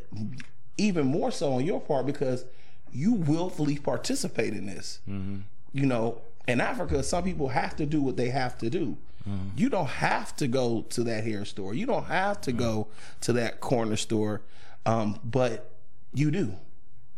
even 0.77 1.05
more 1.05 1.31
so 1.31 1.53
on 1.53 1.65
your 1.65 1.81
part 1.81 2.05
because 2.05 2.45
you 2.91 3.13
willfully 3.13 3.77
participate 3.77 4.53
in 4.53 4.65
this. 4.65 4.99
Mm-hmm. 5.09 5.39
You 5.73 5.85
know, 5.85 6.21
in 6.47 6.61
Africa, 6.61 7.03
some 7.03 7.23
people 7.23 7.49
have 7.49 7.75
to 7.77 7.85
do 7.85 8.01
what 8.01 8.17
they 8.17 8.29
have 8.29 8.57
to 8.59 8.69
do. 8.69 8.97
Mm-hmm. 9.27 9.57
You 9.57 9.69
don't 9.69 9.87
have 9.87 10.35
to 10.37 10.47
go 10.47 10.83
to 10.89 11.03
that 11.03 11.23
hair 11.23 11.45
store. 11.45 11.73
You 11.73 11.85
don't 11.85 12.05
have 12.05 12.41
to 12.41 12.51
go 12.51 12.87
to 13.21 13.33
that 13.33 13.59
corner 13.59 13.97
store, 13.97 14.41
um, 14.85 15.19
but 15.23 15.71
you 16.13 16.31
do. 16.31 16.53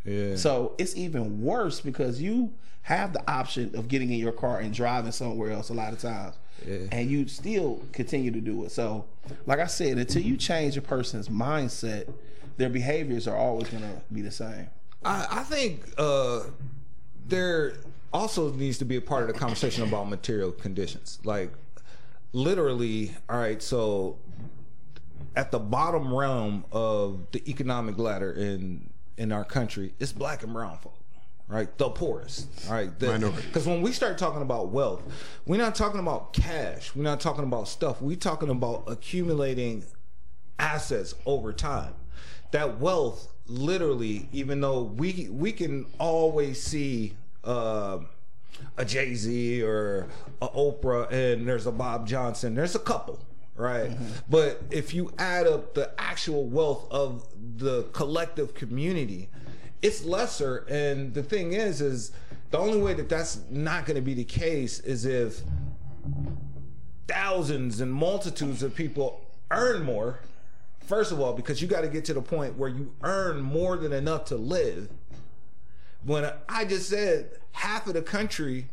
Yeah. 0.05 0.35
So 0.35 0.73
it's 0.77 0.95
even 0.95 1.41
worse 1.41 1.81
because 1.81 2.21
you 2.21 2.53
have 2.83 3.13
the 3.13 3.31
option 3.31 3.75
of 3.75 3.87
getting 3.87 4.11
in 4.11 4.17
your 4.17 4.31
car 4.31 4.59
and 4.59 4.73
driving 4.73 5.11
somewhere 5.11 5.51
else 5.51 5.69
a 5.69 5.73
lot 5.73 5.93
of 5.93 5.99
times. 5.99 6.35
Yeah. 6.67 6.77
And 6.91 7.09
you 7.09 7.27
still 7.27 7.81
continue 7.91 8.31
to 8.31 8.41
do 8.41 8.65
it. 8.65 8.71
So, 8.71 9.05
like 9.45 9.59
I 9.59 9.67
said, 9.67 9.97
until 9.97 10.21
you 10.21 10.37
change 10.37 10.77
a 10.77 10.81
person's 10.81 11.29
mindset, 11.29 12.11
their 12.57 12.69
behaviors 12.69 13.27
are 13.27 13.35
always 13.35 13.69
going 13.69 13.83
to 13.83 14.01
be 14.11 14.21
the 14.21 14.31
same. 14.31 14.67
I, 15.03 15.27
I 15.29 15.43
think 15.43 15.93
uh, 15.97 16.41
there 17.27 17.73
also 18.11 18.51
needs 18.51 18.77
to 18.79 18.85
be 18.85 18.97
a 18.97 19.01
part 19.01 19.23
of 19.23 19.33
the 19.33 19.39
conversation 19.39 19.83
about 19.83 20.09
material 20.09 20.51
conditions. 20.51 21.19
Like, 21.23 21.51
literally, 22.33 23.15
all 23.29 23.39
right, 23.39 23.61
so 23.61 24.17
at 25.35 25.51
the 25.51 25.59
bottom 25.59 26.13
realm 26.13 26.65
of 26.71 27.27
the 27.31 27.47
economic 27.49 27.97
ladder 27.97 28.31
in 28.31 28.89
in 29.17 29.31
our 29.33 29.43
country, 29.43 29.93
it's 29.99 30.13
black 30.13 30.43
and 30.43 30.53
brown 30.53 30.77
folk. 30.77 30.98
Right, 31.49 31.75
the 31.79 31.89
poorest. 31.89 32.47
All 32.67 32.73
right, 32.73 32.97
because 33.47 33.65
when 33.65 33.81
we 33.81 33.91
start 33.91 34.19
talking 34.19 34.43
about 34.43 34.69
wealth, 34.69 35.01
we're 35.47 35.57
not 35.57 35.73
talking 35.73 35.99
about 35.99 36.31
cash. 36.31 36.95
We're 36.95 37.01
not 37.01 37.19
talking 37.19 37.43
about 37.43 37.67
stuff. 37.67 37.99
We're 38.03 38.17
talking 38.17 38.49
about 38.49 38.83
accumulating 38.85 39.83
assets 40.59 41.15
over 41.25 41.51
time. 41.51 41.95
That 42.51 42.79
wealth, 42.79 43.33
literally, 43.47 44.29
even 44.31 44.61
though 44.61 44.83
we 44.83 45.27
we 45.31 45.51
can 45.51 45.87
always 45.97 46.61
see 46.61 47.15
uh, 47.43 47.97
a 48.77 48.85
Jay 48.85 49.15
Z 49.15 49.63
or 49.63 50.07
a 50.43 50.47
Oprah, 50.49 51.11
and 51.11 51.47
there's 51.47 51.65
a 51.65 51.71
Bob 51.71 52.05
Johnson. 52.07 52.53
There's 52.53 52.75
a 52.75 52.79
couple, 52.79 53.19
right? 53.55 53.89
But 54.29 54.61
if 54.69 54.93
you 54.93 55.11
add 55.17 55.47
up 55.47 55.73
the 55.73 55.91
actual 55.99 56.45
wealth 56.45 56.85
of 56.91 57.25
the 57.57 57.83
collective 57.93 58.53
community, 58.53 59.29
it's 59.81 60.03
lesser. 60.03 60.65
And 60.69 61.13
the 61.13 61.23
thing 61.23 61.53
is, 61.53 61.81
is 61.81 62.11
the 62.51 62.57
only 62.57 62.81
way 62.81 62.93
that 62.93 63.09
that's 63.09 63.39
not 63.49 63.85
going 63.85 63.95
to 63.95 64.01
be 64.01 64.13
the 64.13 64.23
case 64.23 64.79
is 64.79 65.05
if 65.05 65.41
thousands 67.07 67.81
and 67.81 67.91
multitudes 67.91 68.63
of 68.63 68.75
people 68.75 69.21
earn 69.51 69.83
more. 69.83 70.19
First 70.81 71.11
of 71.11 71.19
all, 71.19 71.33
because 71.33 71.61
you 71.61 71.67
got 71.67 71.81
to 71.81 71.87
get 71.87 72.05
to 72.05 72.13
the 72.13 72.21
point 72.21 72.57
where 72.57 72.69
you 72.69 72.93
earn 73.03 73.41
more 73.41 73.77
than 73.77 73.93
enough 73.93 74.25
to 74.25 74.35
live. 74.35 74.89
When 76.03 76.31
I 76.47 76.65
just 76.65 76.89
said 76.89 77.29
half 77.51 77.87
of 77.87 77.93
the 77.93 78.01
country 78.01 78.67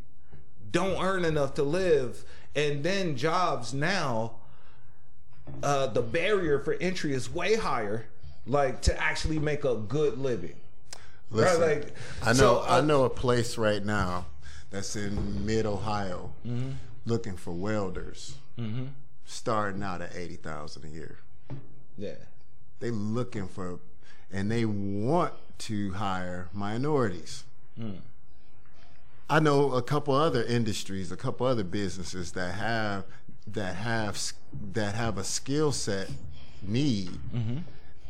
don't 0.71 1.03
earn 1.03 1.25
enough 1.25 1.55
to 1.55 1.63
live, 1.63 2.25
and 2.55 2.83
then 2.83 3.17
jobs 3.17 3.75
now, 3.75 4.37
uh, 5.63 5.87
the 5.89 6.03
barrier 6.03 6.59
for 6.59 6.75
entry 6.75 7.13
is 7.13 7.33
way 7.33 7.57
higher, 7.57 8.07
like 8.47 8.81
to 8.83 9.03
actually 9.03 9.39
make 9.39 9.65
a 9.65 9.75
good 9.75 10.19
living. 10.19 10.57
Listen, 11.31 11.61
Right, 11.61 11.79
like, 11.85 11.95
I 12.23 12.29
know 12.29 12.35
so, 12.35 12.59
uh, 12.61 12.67
I 12.69 12.81
know 12.83 13.05
a 13.05 13.11
place 13.11 13.59
right 13.59 13.85
now 13.85 14.27
that's 14.71 14.95
in 14.97 15.45
mid 15.45 15.67
Ohio 15.67 16.33
Mm-hmm. 16.47 16.71
looking 17.05 17.37
for 17.37 17.53
welders, 17.53 18.37
starting 19.25 19.83
out 19.83 20.01
at 20.03 20.15
eighty 20.15 20.37
thousand 20.37 20.85
a 20.85 20.89
year. 20.89 21.19
Yeah. 21.99 22.15
They 22.81 22.91
looking 22.91 23.49
for, 23.49 23.81
and 24.31 24.51
they 24.51 24.65
want 24.67 25.33
to 25.59 25.93
hire 25.93 26.49
minorities. 26.53 27.45
Mm. 27.81 28.01
I 29.29 29.41
know 29.41 29.73
a 29.73 29.83
couple 29.83 30.15
other 30.15 30.45
industries, 30.45 31.11
a 31.11 31.17
couple 31.17 31.47
other 31.47 31.65
businesses 31.65 32.33
that 32.33 32.55
have 32.55 33.05
that 33.49 33.77
have 33.77 34.21
that 34.75 34.95
have 34.95 35.19
a 35.19 35.25
skill 35.25 35.73
set 35.73 36.09
need 36.63 37.11
Mm-hmm. 37.35 37.59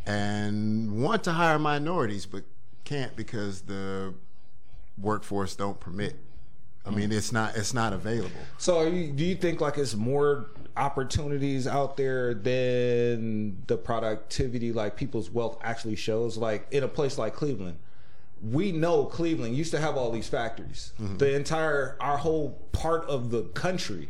and 0.07 1.03
want 1.03 1.25
to 1.25 1.33
hire 1.33 1.59
minorities, 1.59 2.27
but 2.27 2.45
can't 2.87 3.15
because 3.15 3.63
the 3.63 4.15
workforce 4.97 5.55
don't 5.55 5.79
permit. 5.79 6.17
I 6.87 6.91
mean, 6.91 7.11
it's 7.11 7.33
not 7.33 7.57
it's 7.57 7.75
not 7.75 7.93
available. 7.93 8.31
So, 8.59 8.79
are 8.79 8.89
you, 8.89 9.13
do 9.13 9.25
you 9.25 9.35
think 9.35 9.61
like 9.61 9.77
it's 9.77 9.97
more 9.97 10.51
opportunities 10.77 11.67
out 11.67 11.97
there 11.97 12.33
than 12.33 13.61
the 13.67 13.77
productivity, 13.77 14.73
like 14.73 14.97
people's 14.97 15.29
wealth 15.29 15.59
actually 15.63 15.97
shows? 15.97 16.37
Like 16.39 16.69
in 16.71 16.85
a 16.85 16.89
place 16.89 17.19
like 17.19 17.35
Cleveland, 17.35 17.79
we 18.41 18.71
know 18.71 19.05
Cleveland 19.07 19.57
used 19.57 19.73
to 19.73 19.81
have 19.81 19.97
all 19.97 20.13
these 20.13 20.29
factories. 20.29 20.93
Mm-hmm. 21.01 21.17
The 21.17 21.35
entire, 21.35 21.97
our 22.01 22.19
whole 22.19 22.51
part 22.71 23.05
of 23.07 23.31
the 23.31 23.43
country, 23.43 24.09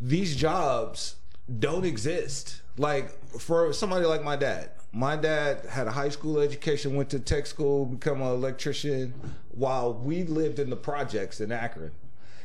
these 0.00 0.36
jobs 0.36 1.16
don't 1.58 1.84
exist. 1.84 2.62
Like 2.78 3.10
for 3.40 3.72
somebody 3.72 4.06
like 4.06 4.22
my 4.22 4.36
dad, 4.36 4.70
my 4.92 5.16
dad 5.16 5.64
had 5.66 5.86
a 5.86 5.90
high 5.92 6.08
school 6.08 6.38
education, 6.40 6.94
went 6.96 7.10
to 7.10 7.20
tech 7.20 7.46
school, 7.46 7.86
become 7.86 8.20
an 8.20 8.28
electrician, 8.28 9.14
while 9.50 9.94
we 9.94 10.24
lived 10.24 10.58
in 10.58 10.70
the 10.70 10.76
projects 10.76 11.40
in 11.40 11.52
Akron. 11.52 11.92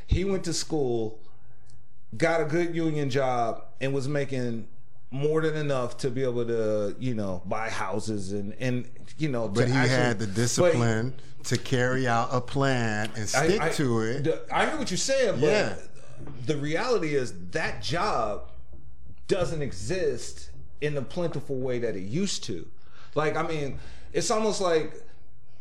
He 0.06 0.24
went 0.24 0.44
to 0.44 0.52
school, 0.52 1.18
got 2.16 2.40
a 2.40 2.44
good 2.44 2.74
union 2.74 3.10
job, 3.10 3.64
and 3.80 3.92
was 3.92 4.06
making 4.06 4.68
more 5.10 5.40
than 5.40 5.56
enough 5.56 5.96
to 5.98 6.10
be 6.10 6.22
able 6.22 6.46
to, 6.46 6.94
you 6.98 7.14
know, 7.14 7.42
buy 7.46 7.68
houses 7.70 8.32
and 8.32 8.54
and 8.60 8.88
you 9.18 9.28
know. 9.28 9.48
But 9.48 9.66
he 9.68 9.72
actually- 9.74 9.88
had 9.96 10.18
the 10.18 10.26
discipline 10.26 11.14
to 11.44 11.56
carry 11.56 12.06
out 12.08 12.28
a 12.32 12.40
plan 12.40 13.06
and 13.14 13.22
I- 13.22 13.24
stick 13.46 13.60
I- 13.60 13.68
to 13.70 14.00
it. 14.02 14.24
the- 14.24 14.42
I 14.52 14.66
hear 14.68 14.78
what 14.78 14.90
you're 14.90 14.98
saying, 14.98 15.40
but 15.40 15.46
Yeah. 15.46 15.74
the 16.44 16.56
reality 16.56 17.14
is 17.14 17.32
that 17.52 17.82
job 17.82 18.50
doesn't 19.28 19.62
exist 19.62 20.50
in 20.80 20.94
the 20.94 21.02
plentiful 21.02 21.56
way 21.56 21.78
that 21.78 21.96
it 21.96 22.02
used 22.04 22.44
to. 22.44 22.66
Like, 23.14 23.36
I 23.36 23.42
mean, 23.46 23.78
it's 24.12 24.30
almost 24.30 24.60
like 24.60 24.94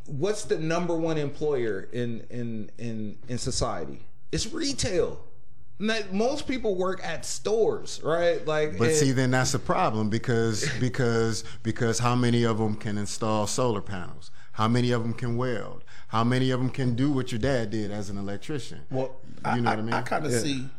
what's 0.08 0.44
the 0.44 0.58
number 0.60 0.96
one 0.96 1.18
employer 1.18 1.88
in 1.92 2.26
in 2.30 2.70
in 2.78 3.18
in 3.28 3.38
society? 3.38 4.06
It's 4.32 4.52
retail. 4.52 5.20
Like, 5.78 6.14
most 6.14 6.48
people 6.48 6.76
work 6.76 7.04
at 7.04 7.26
stores, 7.26 8.00
right? 8.02 8.46
Like, 8.48 8.78
But 8.78 8.90
and- 8.90 8.98
see, 8.98 9.12
then 9.12 9.32
that's 9.32 9.54
a 9.54 9.60
problem 9.60 10.10
because 10.10 10.70
because 10.80 11.44
because 11.64 12.00
how 12.00 12.16
many 12.16 12.44
of 12.44 12.58
them 12.58 12.76
can 12.76 12.98
install 12.98 13.48
solar 13.48 13.82
panels? 13.82 14.32
How 14.54 14.70
many 14.70 14.92
of 14.92 15.02
them 15.04 15.14
can 15.14 15.36
weld? 15.36 15.84
How 16.10 16.24
many 16.24 16.50
of 16.52 16.60
them 16.62 16.70
can 16.70 16.96
do 16.96 17.12
what 17.12 17.32
your 17.34 17.40
dad 17.40 17.72
did 17.72 17.92
as 17.92 18.10
an 18.10 18.18
electrician? 18.18 18.82
Well, 18.90 19.18
you 19.54 19.62
know 19.62 19.70
what 19.72 19.80
I 19.80 19.82
mean? 19.82 19.94
I 19.94 20.02
kind 20.02 20.26
of 20.26 20.32
Yeah. 20.32 20.40
see 20.40 20.70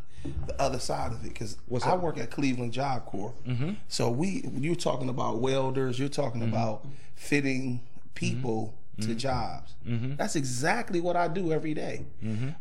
the 0.46 0.60
other 0.60 0.78
side 0.78 1.12
of 1.12 1.24
it 1.24 1.28
because 1.28 1.56
I 1.84 1.90
up? 1.90 2.00
work 2.00 2.18
at 2.18 2.30
Cleveland 2.30 2.72
Job 2.72 3.06
Corps. 3.06 3.34
Mm-hmm. 3.46 3.72
So 3.88 4.10
we, 4.10 4.48
you're 4.54 4.74
talking 4.74 5.08
about 5.08 5.40
welders, 5.40 5.98
you're 5.98 6.08
talking 6.08 6.40
mm-hmm. 6.40 6.52
about 6.52 6.86
fitting 7.14 7.80
people 8.14 8.74
mm-hmm. 8.98 9.10
to 9.10 9.14
jobs. 9.16 9.74
That's 10.16 10.36
exactly 10.36 11.00
what 11.00 11.16
I 11.16 11.28
do 11.28 11.52
every 11.52 11.74
day. 11.74 12.06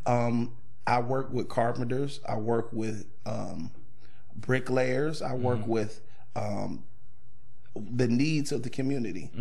Um, 0.06 0.54
I 0.88 1.00
work 1.00 1.32
with 1.32 1.50
carpenters. 1.50 2.20
I 2.28 2.38
work 2.38 2.72
with 2.72 3.06
um, 3.26 3.72
bricklayers. 4.36 5.22
I 5.22 5.34
work 5.34 5.66
with 5.68 6.02
um, 6.36 6.84
the 7.76 8.08
needs 8.08 8.52
of 8.52 8.64
the 8.64 8.70
community. 8.70 9.32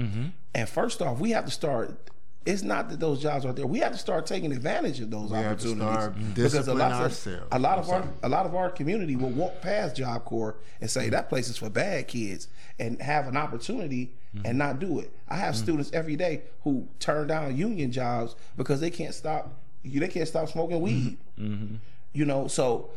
And 0.55 0.69
first 0.69 1.03
off, 1.03 1.19
we 1.19 1.31
have 1.31 1.45
to 1.45 1.51
start. 1.51 2.11
It's 2.47 2.63
not 2.63 2.91
that 2.91 3.01
those 3.01 3.23
jobs 3.23 3.45
aren't 3.45 3.57
there. 3.57 3.67
We 3.67 3.79
have 3.79 3.93
to 3.93 3.99
start 3.99 4.27
taking 4.27 4.53
advantage 4.53 5.01
of 5.01 5.11
those 5.11 5.31
We 5.31 5.39
have 5.39 5.59
to 5.61 5.73
opportunities 5.73 5.77
start 5.77 6.35
because 6.35 6.69
a 6.69 6.75
lot 6.75 6.93
of 6.93 7.01
ourselves. 7.01 7.47
a 7.51 7.59
lot 7.59 7.79
of 7.79 7.89
our 7.89 8.09
a 8.23 8.29
lot 8.29 8.45
of 8.45 8.55
our 8.55 8.71
community 8.71 9.17
will 9.17 9.31
walk 9.31 9.63
past 9.63 9.97
Job 9.97 10.25
Corps 10.25 10.57
and 10.81 10.91
say 10.91 11.09
that 11.09 11.29
place 11.29 11.49
is 11.49 11.57
for 11.57 11.71
bad 11.71 12.07
kids 12.09 12.49
and 12.79 13.01
have 13.01 13.29
an 13.29 13.37
opportunity 13.37 14.13
and 14.35 14.45
mm-hmm. 14.45 14.59
not 14.59 14.79
do 14.79 14.99
it. 14.99 15.13
I 15.29 15.37
have 15.37 15.55
mm-hmm. 15.55 15.63
students 15.63 15.91
every 15.93 16.17
day 16.17 16.43
who 16.65 16.87
turn 16.99 17.29
down 17.29 17.57
union 17.57 17.93
jobs 17.93 18.37
because 18.57 18.81
they 18.81 18.91
can't 18.91 19.15
stop 19.15 19.53
they 19.85 20.09
can't 20.09 20.29
stop 20.29 20.49
smoking 20.49 20.81
weed. 20.81 21.19
Mm-hmm. 21.39 21.77
You 22.13 22.25
know, 22.25 22.47
so 22.49 22.91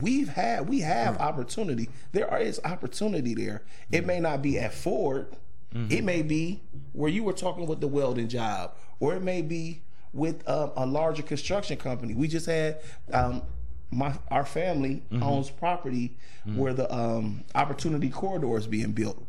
we've 0.00 0.28
had 0.28 0.68
we 0.68 0.80
have 0.80 1.18
opportunity. 1.18 1.88
There 2.12 2.36
is 2.38 2.60
opportunity 2.64 3.34
there. 3.34 3.62
It 3.90 4.06
may 4.06 4.20
not 4.20 4.42
be 4.42 4.58
at 4.58 4.72
Ford. 4.72 5.26
Mm-hmm. 5.74 5.92
It 5.92 6.04
may 6.04 6.22
be 6.22 6.62
where 6.92 7.10
you 7.10 7.22
were 7.24 7.32
talking 7.32 7.66
with 7.66 7.80
the 7.80 7.88
welding 7.88 8.28
job, 8.28 8.74
or 8.98 9.14
it 9.14 9.22
may 9.22 9.42
be 9.42 9.82
with 10.12 10.48
um, 10.48 10.72
a 10.76 10.84
larger 10.86 11.22
construction 11.22 11.76
company. 11.76 12.14
We 12.14 12.28
just 12.28 12.46
had 12.46 12.80
um, 13.12 13.42
my 13.90 14.14
our 14.30 14.44
family 14.44 15.02
mm-hmm. 15.10 15.22
owns 15.22 15.50
property 15.50 16.16
mm-hmm. 16.46 16.58
where 16.58 16.74
the 16.74 16.92
um, 16.92 17.44
opportunity 17.54 18.10
corridor 18.10 18.56
is 18.56 18.66
being 18.66 18.92
built, 18.92 19.24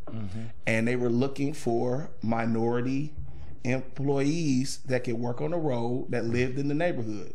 and 0.65 0.87
they 0.87 0.95
were 0.95 1.09
looking 1.09 1.53
for 1.53 2.09
minority 2.21 3.13
employees 3.63 4.79
that 4.85 5.03
could 5.03 5.13
work 5.15 5.41
on 5.41 5.51
the 5.51 5.57
road 5.57 6.07
that 6.09 6.25
lived 6.25 6.57
in 6.57 6.67
the 6.67 6.73
neighborhood. 6.73 7.33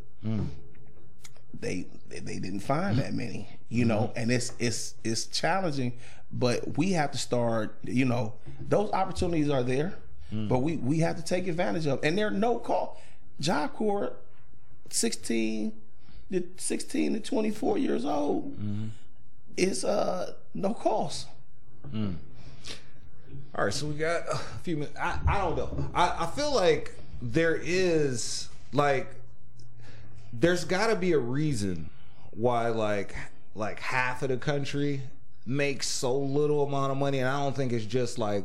They 1.58 1.86
they 2.08 2.38
didn't 2.38 2.60
find 2.60 2.98
that 2.98 3.14
many, 3.14 3.48
you 3.68 3.84
know, 3.84 4.12
and 4.16 4.30
it's 4.30 4.52
it's 4.58 4.94
it's 5.04 5.26
challenging, 5.26 5.94
but 6.32 6.76
we 6.76 6.92
have 6.92 7.12
to 7.12 7.18
start, 7.18 7.78
you 7.84 8.04
know, 8.04 8.34
those 8.60 8.90
opportunities 8.92 9.48
are 9.50 9.62
there, 9.62 9.94
mm. 10.32 10.48
but 10.48 10.58
we 10.58 10.76
we 10.76 10.98
have 11.00 11.16
to 11.16 11.22
take 11.22 11.46
advantage 11.46 11.86
of, 11.86 12.00
and 12.02 12.16
they're 12.16 12.30
no 12.30 12.58
call. 12.58 13.00
Job 13.40 13.74
Corps, 13.74 14.12
sixteen 14.90 15.72
to 16.32 16.42
sixteen 16.56 17.12
to 17.14 17.20
twenty 17.20 17.50
four 17.50 17.78
years 17.78 18.04
old, 18.04 18.52
mm-hmm. 18.54 18.88
is 19.56 19.84
uh 19.84 20.34
no 20.54 20.74
cost. 20.74 21.28
Mm. 21.90 22.16
All 23.54 23.64
right, 23.64 23.72
so 23.72 23.86
we 23.86 23.94
got 23.94 24.22
a 24.30 24.36
few 24.62 24.76
minutes. 24.76 24.98
I, 24.98 25.18
I 25.26 25.38
don't 25.38 25.56
know. 25.56 25.90
I, 25.94 26.24
I 26.24 26.26
feel 26.26 26.54
like 26.54 26.94
there 27.22 27.58
is 27.62 28.48
like 28.72 29.14
there's 30.32 30.64
got 30.64 30.88
to 30.88 30.96
be 30.96 31.12
a 31.12 31.18
reason 31.18 31.88
why 32.32 32.68
like 32.68 33.14
like 33.54 33.80
half 33.80 34.22
of 34.22 34.28
the 34.28 34.36
country 34.36 35.02
makes 35.46 35.86
so 35.86 36.16
little 36.18 36.64
amount 36.64 36.90
of 36.92 36.98
money, 36.98 37.20
and 37.20 37.28
I 37.28 37.38
don't 37.42 37.54
think 37.56 37.72
it's 37.72 37.86
just 37.86 38.18
like 38.18 38.44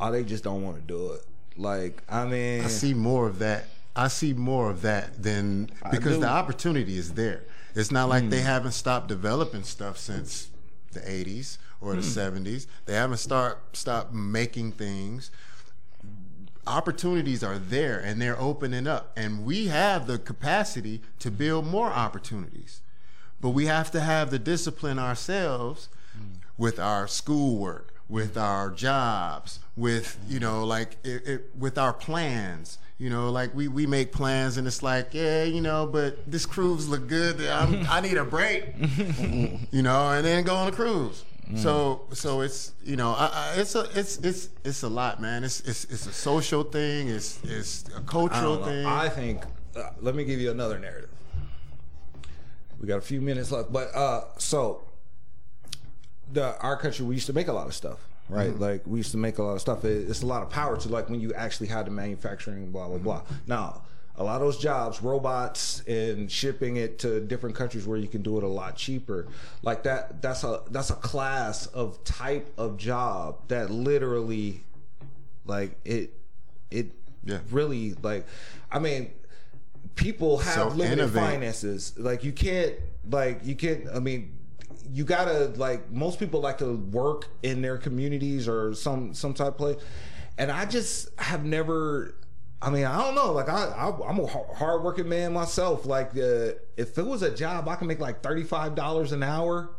oh 0.00 0.10
they 0.12 0.24
just 0.24 0.44
don't 0.44 0.62
want 0.62 0.76
to 0.76 0.82
do 0.82 1.12
it. 1.12 1.24
Like 1.56 2.02
I 2.08 2.24
mean, 2.24 2.62
I 2.64 2.68
see 2.68 2.94
more 2.94 3.26
of 3.26 3.38
that. 3.40 3.66
I 3.94 4.08
see 4.08 4.32
more 4.32 4.70
of 4.70 4.82
that 4.82 5.22
than 5.22 5.70
because 5.90 6.18
the 6.20 6.28
opportunity 6.28 6.96
is 6.96 7.12
there. 7.14 7.42
It's 7.74 7.90
not 7.90 8.08
like 8.08 8.24
Hmm. 8.24 8.30
they 8.30 8.40
haven't 8.40 8.72
stopped 8.72 9.08
developing 9.08 9.64
stuff 9.64 9.98
since 9.98 10.48
the 10.92 11.00
80s 11.00 11.58
or 11.80 11.94
the 11.94 12.02
Hmm. 12.02 12.08
70s. 12.08 12.66
They 12.86 12.94
haven't 12.94 13.18
start 13.18 13.76
stopped 13.76 14.12
making 14.14 14.72
things. 14.72 15.30
Opportunities 16.66 17.42
are 17.42 17.58
there 17.58 17.98
and 17.98 18.20
they're 18.22 18.38
opening 18.40 18.86
up 18.86 19.12
and 19.16 19.44
we 19.44 19.66
have 19.66 20.06
the 20.06 20.18
capacity 20.18 21.00
to 21.18 21.30
build 21.30 21.66
more 21.66 21.90
opportunities. 21.90 22.80
But 23.40 23.50
we 23.50 23.66
have 23.66 23.90
to 23.90 24.00
have 24.00 24.30
the 24.30 24.38
discipline 24.38 24.98
ourselves 24.98 25.88
with 26.62 26.78
our 26.78 27.08
schoolwork, 27.08 27.92
with 28.08 28.38
our 28.38 28.70
jobs, 28.70 29.58
with 29.76 30.16
you 30.28 30.38
know, 30.38 30.64
like 30.64 30.96
it, 31.02 31.26
it, 31.26 31.50
with 31.58 31.76
our 31.76 31.92
plans. 31.92 32.78
You 32.98 33.10
know, 33.10 33.30
like 33.30 33.52
we, 33.52 33.66
we 33.66 33.84
make 33.84 34.12
plans 34.12 34.58
and 34.58 34.66
it's 34.68 34.80
like, 34.80 35.08
yeah, 35.12 35.42
you 35.42 35.60
know, 35.60 35.88
but 35.88 36.30
this 36.30 36.46
cruise 36.46 36.88
look 36.88 37.08
good. 37.08 37.40
I'm, 37.40 37.84
I 37.90 38.00
need 38.00 38.16
a 38.16 38.24
break. 38.24 38.74
you 39.72 39.82
know, 39.82 40.12
and 40.12 40.24
then 40.24 40.44
go 40.44 40.54
on 40.54 40.68
a 40.68 40.72
cruise. 40.72 41.24
So 41.56 42.06
so 42.12 42.40
it's 42.40 42.72
you 42.82 42.96
know 42.96 43.10
I, 43.10 43.26
I, 43.26 43.54
it's 43.60 43.74
a 43.74 43.86
it's 43.94 44.16
it's 44.18 44.48
it's 44.64 44.84
a 44.84 44.88
lot, 44.88 45.20
man. 45.20 45.42
It's 45.42 45.60
it's 45.60 45.84
it's 45.86 46.06
a 46.06 46.12
social 46.12 46.62
thing. 46.62 47.08
It's 47.08 47.40
it's 47.42 47.84
a 47.92 47.98
I 47.98 48.00
cultural 48.02 48.56
don't 48.56 48.64
thing. 48.68 48.86
I 48.86 49.08
think. 49.08 49.42
Uh, 49.74 49.90
let 50.00 50.14
me 50.14 50.24
give 50.24 50.38
you 50.40 50.50
another 50.50 50.78
narrative. 50.78 51.10
We 52.80 52.86
got 52.86 52.98
a 52.98 53.02
few 53.02 53.20
minutes 53.20 53.50
left, 53.50 53.72
but 53.72 53.94
uh, 53.94 54.24
so 54.38 54.82
the 56.32 56.58
our 56.60 56.76
country 56.76 57.04
we 57.06 57.14
used 57.14 57.26
to 57.26 57.32
make 57.32 57.48
a 57.48 57.52
lot 57.52 57.66
of 57.66 57.74
stuff, 57.74 57.98
right? 58.28 58.50
Mm-hmm. 58.50 58.62
Like 58.62 58.82
we 58.86 58.98
used 58.98 59.10
to 59.12 59.18
make 59.18 59.38
a 59.38 59.42
lot 59.42 59.54
of 59.54 59.60
stuff. 59.60 59.84
It, 59.84 60.08
it's 60.08 60.22
a 60.22 60.26
lot 60.26 60.42
of 60.42 60.50
power 60.50 60.76
to 60.76 60.88
like 60.88 61.08
when 61.10 61.20
you 61.20 61.32
actually 61.34 61.68
had 61.68 61.86
the 61.86 61.90
manufacturing, 61.90 62.70
blah 62.70 62.88
blah 62.88 62.98
blah. 62.98 63.22
Now. 63.46 63.82
A 64.16 64.22
lot 64.22 64.36
of 64.36 64.42
those 64.42 64.58
jobs, 64.58 65.02
robots 65.02 65.80
and 65.88 66.30
shipping 66.30 66.76
it 66.76 66.98
to 66.98 67.18
different 67.18 67.56
countries 67.56 67.86
where 67.86 67.96
you 67.96 68.06
can 68.06 68.20
do 68.20 68.36
it 68.36 68.44
a 68.44 68.46
lot 68.46 68.76
cheaper. 68.76 69.26
Like 69.62 69.84
that 69.84 70.20
that's 70.20 70.44
a 70.44 70.60
that's 70.70 70.90
a 70.90 70.94
class 70.96 71.64
of 71.68 72.04
type 72.04 72.52
of 72.58 72.76
job 72.76 73.38
that 73.48 73.70
literally 73.70 74.64
like 75.46 75.76
it 75.86 76.12
it 76.70 76.88
Yeah. 77.24 77.38
really 77.50 77.94
like 78.02 78.26
i 78.70 78.78
mean 78.78 79.12
people 79.94 80.36
have 80.38 80.76
limited 80.76 81.10
finances 81.10 81.94
like 81.98 82.22
you 82.22 82.32
can't 82.32 82.74
like 83.10 83.40
you 83.46 83.54
can't 83.56 83.88
i 83.94 83.98
mean 83.98 84.36
you 84.92 85.04
gotta 85.04 85.46
like 85.56 85.90
most 85.90 86.18
people 86.18 86.40
like 86.40 86.58
to 86.58 86.76
work 86.76 87.28
in 87.42 87.62
their 87.62 87.78
communities 87.78 88.48
or 88.48 88.74
some 88.74 89.14
some 89.14 89.32
type 89.34 89.48
of 89.48 89.56
place 89.58 89.76
and 90.38 90.50
i 90.50 90.64
just 90.64 91.08
have 91.18 91.44
never 91.44 92.14
I 92.64 92.70
mean, 92.70 92.84
I 92.84 92.96
don't 93.02 93.16
know. 93.16 93.32
Like, 93.32 93.48
I, 93.48 93.64
I 93.64 94.08
I'm 94.08 94.20
a 94.20 94.26
har- 94.28 94.54
hardworking 94.54 95.08
man 95.08 95.32
myself. 95.32 95.84
Like, 95.84 96.10
uh, 96.16 96.52
if 96.76 96.96
it 96.96 97.04
was 97.04 97.22
a 97.22 97.34
job 97.34 97.68
I 97.68 97.74
can 97.74 97.88
make 97.88 97.98
like 97.98 98.22
thirty 98.22 98.44
five 98.44 98.76
dollars 98.76 99.10
an 99.10 99.24
hour, 99.24 99.70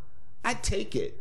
I'd 0.44 0.62
take 0.62 0.94
it. 0.94 1.18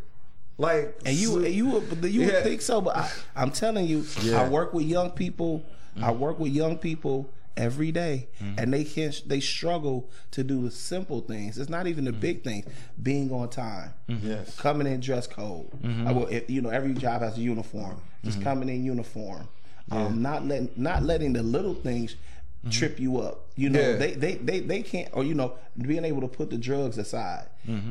Like, 0.57 0.99
And 1.05 1.15
you, 1.15 1.27
so- 1.29 1.37
and 1.37 1.53
you 1.55 1.67
would, 1.67 2.03
you 2.03 2.23
Yeah. 2.23 2.33
would 2.33 2.43
think 2.43 2.61
so, 2.61 2.81
but 2.81 2.97
I, 2.97 3.09
I'm 3.37 3.49
telling 3.51 3.85
you, 3.87 4.05
Yeah. 4.21 4.41
I 4.41 4.49
work 4.49 4.73
with 4.73 4.83
young 4.87 5.11
people. 5.11 5.63
I 6.01 6.11
work 6.11 6.37
with 6.37 6.51
young 6.51 6.77
people 6.77 7.29
every 7.55 7.91
day, 7.91 8.29
mm-hmm. 8.41 8.59
and 8.59 8.73
they 8.73 8.83
can't. 8.83 9.21
they 9.27 9.39
struggle 9.39 10.09
to 10.31 10.43
do 10.43 10.63
the 10.63 10.71
simple 10.71 11.21
things. 11.21 11.57
It's 11.57 11.69
not 11.69 11.87
even 11.87 12.05
the 12.05 12.11
mm-hmm. 12.11 12.19
big 12.19 12.43
things. 12.43 12.65
Being 13.01 13.31
on 13.31 13.49
time, 13.49 13.93
mm-hmm. 14.09 14.27
yes. 14.27 14.59
coming 14.59 14.87
in 14.87 14.99
dress 14.99 15.27
code. 15.27 15.69
I 16.05 16.11
will, 16.11 16.27
if, 16.27 16.49
you 16.49 16.61
know, 16.61 16.69
every 16.69 16.93
job 16.93 17.21
has 17.21 17.37
a 17.37 17.41
uniform. 17.41 18.01
Just 18.23 18.41
coming 18.41 18.69
in 18.69 18.85
uniform. 18.85 19.47
Um, 19.91 20.21
not 20.21 20.45
letting 20.45 20.69
not 20.77 21.03
letting 21.03 21.33
the 21.33 21.43
little 21.43 21.73
things 21.73 22.15
trip 22.69 22.99
you 22.99 23.19
up. 23.19 23.47
You 23.55 23.69
know, 23.69 23.79
Yeah. 23.79 23.95
they, 23.97 24.13
they 24.13 24.35
they 24.35 24.59
they 24.61 24.81
can't 24.81 25.09
or 25.13 25.23
you 25.23 25.33
know, 25.33 25.55
being 25.77 26.05
able 26.05 26.21
to 26.21 26.27
put 26.27 26.49
the 26.49 26.57
drugs 26.57 26.97
aside. 26.97 27.47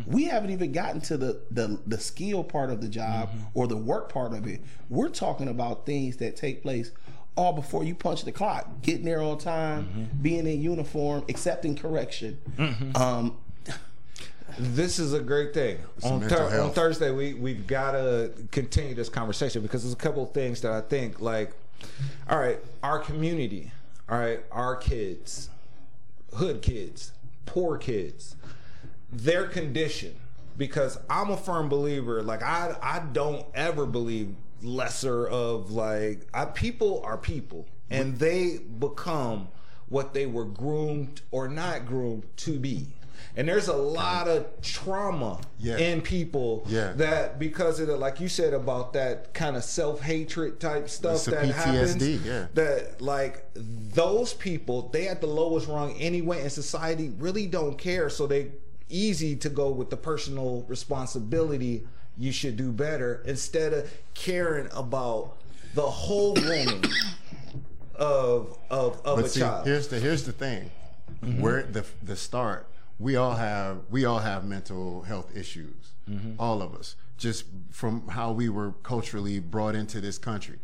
We 0.07 0.25
haven't 0.25 0.51
even 0.51 0.73
gotten 0.73 1.01
to 1.03 1.17
the 1.17 1.41
the 1.51 1.79
the 1.87 1.99
skill 1.99 2.45
part 2.45 2.71
of 2.71 2.81
the 2.81 2.89
job 2.89 3.31
or 3.55 3.67
the 3.67 3.77
work 3.77 4.11
part 4.11 4.33
of 4.33 4.47
it. 4.47 4.61
We're 4.89 5.09
talking 5.09 5.49
about 5.49 5.87
things 5.87 6.17
that 6.19 6.37
take 6.37 6.63
place 6.63 6.91
all 7.37 7.53
before 7.53 7.83
you 7.85 7.95
punch 7.95 8.25
the 8.25 8.33
clock, 8.33 8.69
getting 8.83 9.05
there 9.05 9.23
on 9.23 9.39
time, 9.39 10.09
being 10.21 10.47
in 10.47 10.61
uniform, 10.63 11.25
accepting 11.29 11.77
correction. 11.77 12.39
Um, 12.95 13.37
this 14.59 14.99
is 14.99 15.15
a 15.15 15.21
great 15.21 15.55
thing. 15.55 15.79
On, 16.05 16.21
mental 16.21 16.49
Thur- 16.49 16.61
on. 16.63 16.71
Thursday, 16.73 17.11
we 17.11 17.35
we've 17.35 17.67
got 17.67 17.93
to 17.93 18.33
continue 18.51 18.95
this 18.95 19.09
conversation 19.09 19.63
because 19.63 19.83
there's 19.83 19.95
a 19.95 19.97
couple 19.97 20.23
of 20.23 20.33
things 20.33 20.61
that 20.61 20.73
I 20.73 20.83
think 20.83 21.21
like, 21.21 21.53
all 22.29 22.39
right, 22.39 22.59
our 22.83 22.99
community, 22.99 23.73
all 24.11 24.19
right, 24.19 24.41
our 24.51 24.77
kids, 24.77 25.49
hood 26.35 26.61
kids, 26.61 27.13
poor 27.47 27.79
kids, 27.79 28.37
their 29.11 29.47
condition. 29.47 30.15
Because 30.59 30.99
I'm 31.09 31.31
a 31.31 31.37
firm 31.39 31.71
believer, 31.71 32.23
like 32.23 32.43
I 32.43 32.77
I 32.83 32.99
don't 33.15 33.47
ever 33.55 33.87
believe 33.87 34.35
lesser 34.63 35.27
of 35.29 35.71
like 35.71 36.27
I, 36.33 36.45
people 36.47 37.03
are 37.05 37.17
people 37.19 37.67
and 37.91 38.19
they 38.19 38.59
become 38.79 39.49
what 39.89 40.15
they 40.15 40.27
were 40.27 40.45
groomed 40.47 41.21
or 41.31 41.49
not 41.49 41.85
groomed 41.87 42.25
to 42.39 42.59
be. 42.59 42.87
And 43.37 43.49
there's 43.49 43.69
a 43.69 43.77
lot 43.77 44.29
of 44.29 44.47
trauma 44.63 45.41
Yeah. 45.59 45.77
in 45.79 46.01
people 46.03 46.65
Yeah. 46.69 46.93
that 46.97 47.39
because 47.39 47.81
of 47.81 47.87
the 47.87 47.97
like 47.97 48.21
you 48.21 48.29
said 48.29 48.53
about 48.55 48.93
that 48.95 49.33
kind 49.35 49.57
of 49.57 49.65
self-hatred 49.65 50.61
type 50.61 50.89
stuff 50.91 51.25
that 51.27 51.45
happens 51.47 52.07
yeah. 52.27 52.47
that 52.55 53.01
like 53.01 53.47
those 53.55 54.35
people 54.35 54.89
they 54.93 55.09
at 55.09 55.21
the 55.21 55.27
lowest 55.27 55.67
rung 55.69 55.93
anyway 55.99 56.43
in 56.43 56.51
society 56.51 57.13
really 57.19 57.47
don't 57.47 57.79
care 57.79 58.11
so 58.11 58.27
they 58.27 58.51
easy 58.91 59.35
to 59.37 59.49
go 59.49 59.71
with 59.71 59.89
the 59.91 59.97
personal 59.97 60.65
responsibility 60.69 61.87
you 62.19 62.33
should 62.33 62.57
do 62.57 62.73
better 62.73 63.23
instead 63.25 63.73
of 63.73 63.93
caring 64.15 64.69
about 64.73 65.37
the 65.75 65.83
whole 65.83 66.35
grooming 66.35 66.85
of 67.95 68.59
of 68.71 69.01
of 69.05 69.17
But 69.17 69.25
a 69.25 69.29
see, 69.29 69.41
child. 69.41 69.67
here's 69.67 69.89
the 69.89 69.99
here's 69.99 70.25
the 70.25 70.33
thing. 70.33 70.71
Mm-hmm. 71.23 71.41
Where 71.41 71.63
the 71.63 71.85
the 72.03 72.17
start, 72.17 72.67
we 72.99 73.17
all 73.17 73.35
have 73.35 73.79
we 73.91 74.05
all 74.05 74.19
have 74.19 74.45
mental 74.45 75.03
health 75.03 75.37
issues. 75.37 75.93
Mm-hmm. 76.11 76.33
All 76.39 76.63
of 76.63 76.75
us, 76.75 76.97
just 77.17 77.45
from 77.71 78.09
how 78.09 78.33
we 78.33 78.49
were 78.49 78.73
culturally 78.83 79.39
brought 79.39 79.75
into 79.75 80.01
this 80.01 80.19
country. 80.19 80.59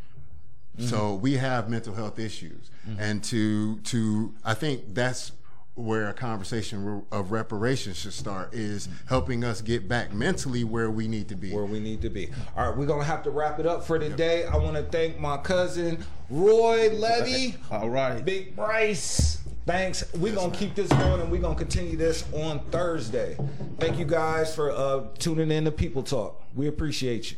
So 0.78 0.96
mm-hmm. 0.96 1.22
we 1.22 1.34
have 1.34 1.68
mental 1.68 1.94
health 1.94 2.18
issues, 2.20 2.70
and 2.98 3.22
to 3.24 3.78
to 3.80 4.34
I 4.44 4.54
think 4.54 4.94
that's 4.94 5.32
where 5.78 6.08
a 6.08 6.12
conversation 6.12 7.02
of 7.12 7.30
reparations 7.30 7.96
should 7.98 8.12
start 8.12 8.52
is 8.52 8.88
helping 9.06 9.44
us 9.44 9.60
get 9.60 9.88
back 9.88 10.12
mentally 10.12 10.64
where 10.64 10.90
we 10.90 11.06
need 11.06 11.28
to 11.28 11.36
be. 11.36 11.52
where 11.52 11.64
we 11.64 11.80
need 11.80 12.02
to 12.02 12.10
be. 12.10 12.30
All 12.56 12.68
right, 12.68 12.76
we're 12.76 12.86
gonna 12.86 13.04
have 13.04 13.22
to 13.22 13.30
wrap 13.30 13.60
it 13.60 13.66
up 13.66 13.84
for 13.84 13.98
today. 13.98 14.44
I 14.44 14.56
want 14.56 14.76
to 14.76 14.82
thank 14.82 15.18
my 15.18 15.36
cousin 15.36 16.04
Roy 16.30 16.90
Levy. 16.90 17.56
all 17.70 17.88
right. 17.88 18.24
Big 18.24 18.56
Brice. 18.56 19.40
Thanks. 19.66 20.04
We're 20.14 20.34
gonna 20.34 20.54
keep 20.54 20.74
this 20.74 20.88
going 20.88 21.20
and 21.20 21.30
we're 21.30 21.42
gonna 21.42 21.54
continue 21.54 21.96
this 21.96 22.24
on 22.32 22.60
Thursday. 22.70 23.36
Thank 23.78 23.98
you 23.98 24.04
guys 24.04 24.54
for 24.54 24.70
uh, 24.70 25.04
tuning 25.18 25.50
in 25.50 25.64
to 25.66 25.70
People 25.70 26.02
Talk. 26.02 26.42
We 26.54 26.66
appreciate 26.66 27.30
you. 27.30 27.36